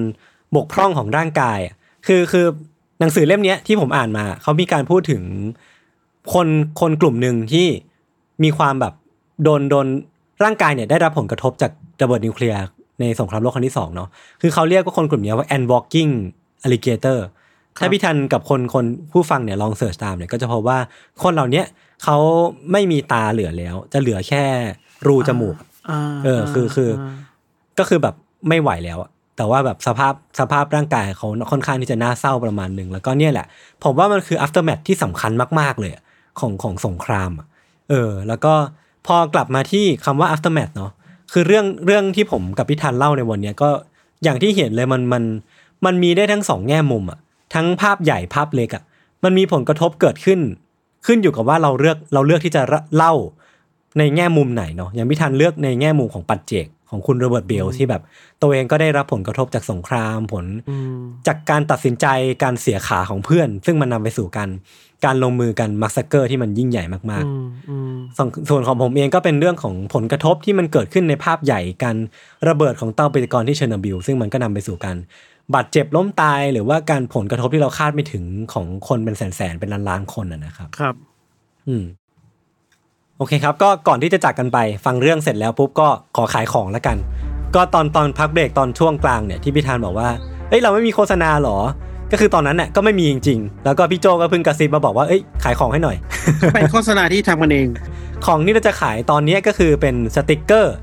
[0.55, 1.75] บกพร่องของร่างกายอะ
[2.07, 2.45] คือคือ
[2.99, 5.23] หนังสือเล่มเนี้ยที่ผมอ่านมาเขามีการพูดถึง
[6.33, 6.47] คน
[6.79, 7.67] คนกลุ่มหนึ่งที่
[8.43, 8.93] มีความแบบ
[9.43, 9.87] โดนโดน
[10.43, 11.71] ร่างกายเนี่ยได้รับผลกระทบจาก
[12.01, 12.59] ระเบิดนิวเคลียร์
[12.99, 14.09] ในสงครามโลกครั้งที่สองเนาะ
[14.41, 16.11] คือเขาเรียกว่าคนกลุ่มเนี้ยว่า and walking
[16.65, 17.19] alligator
[17.81, 20.77] ถ้าพี่ทันกับคนคนผู้ฟังเนี่ยลองเสิร์ชตามเนี่ยก็จะพบว่า
[21.23, 21.65] คนเหล่าเนี้ย
[22.03, 22.17] เขา
[22.71, 24.43] ไม่มีตาเหลือแล้ว จะเหลือแค่
[25.07, 25.55] รูจมูก
[26.25, 26.89] เออคือคือ
[27.79, 28.15] ก็คือแบบ
[28.49, 33.45] ไม่ไหวแล้วอะแต่ว่าแบบสภาพสภาพร่างกายเขาค่อนข้างที่จะน่าเศร้าประมาณหนึ่งแล้วก็เนี่ยแหละ
[33.83, 36.03] ผมว่ามันคือ aftermath ที่สำคัญมาก ๆ เลยอะ
[36.39, 37.47] ของของสงครามอะ
[37.89, 38.53] เออ แล้วก็
[39.07, 40.91] พอกลับมาที่คำว่า aftermath เนาะ
[41.31, 43.69] คือเรื่องเรื่องที่ผมกับพี่ธันเล่าในวันเนี้ยก็
[44.23, 45.23] อย่างที่เห็นเลยมันมัน
[45.85, 47.19] มันมีได้ทั้งสองแง่มุมอะ
[47.53, 48.83] ทั้งภาพใหญ่ภาพเล็กอะ
[49.23, 50.39] มันมีผลกระทบเกิดขึ้น
[51.05, 52.61] ขึ้นอยู่กับว่าเราเลือกเราเลือกที่จะ
[52.95, 53.13] เล่า
[53.97, 58.01] ในแง่มุมไหนเนาะอย่างพี่ทันเลือกในแง่มุมของปัจเจก ของคุณโรเบิร์ตเบลที่แบบ
[58.41, 62.07] ตัวเองก็ได้รับผลกระทบจากสงครามผลอืมจากการตัดสินใจ
[62.43, 64.49] การเสียขาของเพื่อน ซึ่งมันนำไปสู่การ
[65.05, 71.95] การลงมือกัน massacre ที่มันยิ่งใหญ่มากอืมอืมๆส่วนส่วนของผมเองก็เป็นเรื่องของผลกระทบที่มันเกิดขึ้นในภาพใหญ่การ
[72.47, 74.97] ระเบิดของเตาปฏิกรณ์ที่เชอร์โนบิลซึ่งมันก็นำไปสู่การ
[75.55, 78.23] บาดเจ็บล้มตายหรือว่าการผลกระทบที่เราคาดไม่ถึง
[78.53, 80.95] ของคนเป็นแสนๆเป็นล้านๆคนนะนะครับ ครับ
[81.67, 81.83] อืม
[83.21, 86.97] โอเคครับก็ก่อนที่จะจากกันไปฟังเรื่องเสร็จแล้วปุ๊บก็ขอขายของแล้วกัน
[87.55, 90.09] ก็ตอนตอนพักเบรกตอนช่วงกลางเนี่ยที่พี่ธานบอกว่า
[90.49, 91.57] เอ้ยเราไม่มีโฆษณาหรอ
[92.11, 95.97] ก็คือตอนนั้นเนี่ยก็ไม่มีจริงๆ แล้วก็พี่โจก็เพิ่งกระซิบมาบอกว่าเอ้ยขายของให้หน่อย
[96.53, 97.67] เป็นโฆษณาที่ทำกันเอง
[98.25, 100.75] ของที่เราจะขายตอนนี้ก็คือเป็นสติกเกอร์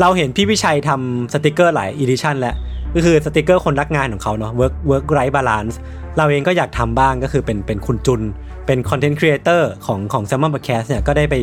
[0.00, 2.54] เราเห็นพี่วิชัยทำสติกเกอร์หลาย edition แล้ว
[2.94, 5.74] ก็คือสติกเกอร์คนรักงานของเขาเนาะ work work life balance
[6.16, 8.22] เราเองก็อยากทำบ้างก็คือเป็นเป็นคุณจุน
[8.66, 11.34] เป็น content creator ของของ Salmon Podcast เนี่ยก็ได้ไป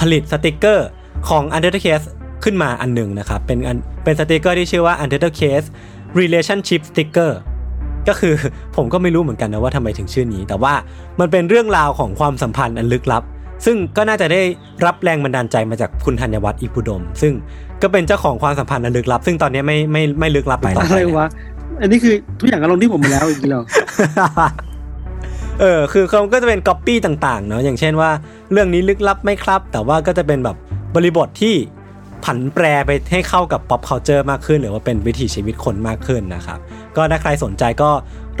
[0.00, 0.88] ผลิตสติกเกอร์
[1.28, 2.06] ของ u n d e r t a Case
[2.44, 5.66] ขึ้นมาอันหนึ่งนะครับ เป็นอันเป็นสติกเกอร์ที่ชื่อว่า u n d e r t a Case
[6.20, 7.32] Relationship Sticker
[8.08, 8.34] ก็คือ
[8.76, 10.74] ผมก็ไม่รู้เหมือนกันนะว่าทำไมถึงชื่อนี้ แต่ว่า
[11.20, 13.22] มันเป็นเรื่องราวของความสัมพันธ์อันลึกลับ
[13.64, 14.42] ซึ่งก็น่าจะได้
[14.86, 17.32] รับแรงบันดาลใจมาจากคุณธัญวัฒน์อิพภูดม ซึ่ง
[17.82, 21.26] ก็เป็นเจ้าของความสัมพันธ์อันลึกลับ ซึ่งตอนนี้ไม่ไม่ไม่ลึกลับไปต่ออะไปไรวะ
[21.80, 23.62] อันนี้คือทุกอย่างก็ลงที่ผมมาแล้วอีกแล้ว
[25.60, 28.10] เออคือเขาก็จะเป็นก๊อปปี้ต่างๆเนาะอย่างเช่นว่า
[28.52, 30.56] เรื่องนี้ลึกลับไหม่ครับ แต่ว่าก็จะเป็นแบบ
[30.94, 31.54] บริบทที่
[32.24, 36.58] ผันแปรไปให้เข้ากับ pop culture มากขึ้น หรือว่าเป็นวิถีชีวิตคนมากขึ้นนะครับ
[36.96, 37.90] ก็ถ้าใครสนใจก็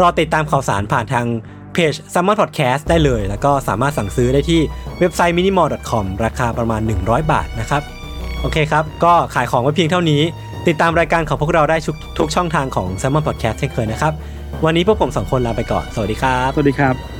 [0.00, 1.26] รอติดตามข่าวสารผ่านทาง
[1.72, 4.60] เพจ Summer Podcast ได้เลย แล้วก็สามารถสั่งซื้อได้ที่
[4.98, 7.82] เว็บไซต์ minimal.com ราคาประมาณ 100 บาทนะครับ
[8.40, 10.22] โอเคครับ ก็ขายของไว้เพียงเท่านี้
[10.68, 11.76] ติดตามรายการของพวกเราได้
[12.18, 14.12] ทุกช่องทางของ s ซ m m o n Podcast เช่นเคยนะครับ
[14.64, 17.17] วันนี้พวกผมสองคนลาไปก่อน สวัสดีครับ สวัสดีครับ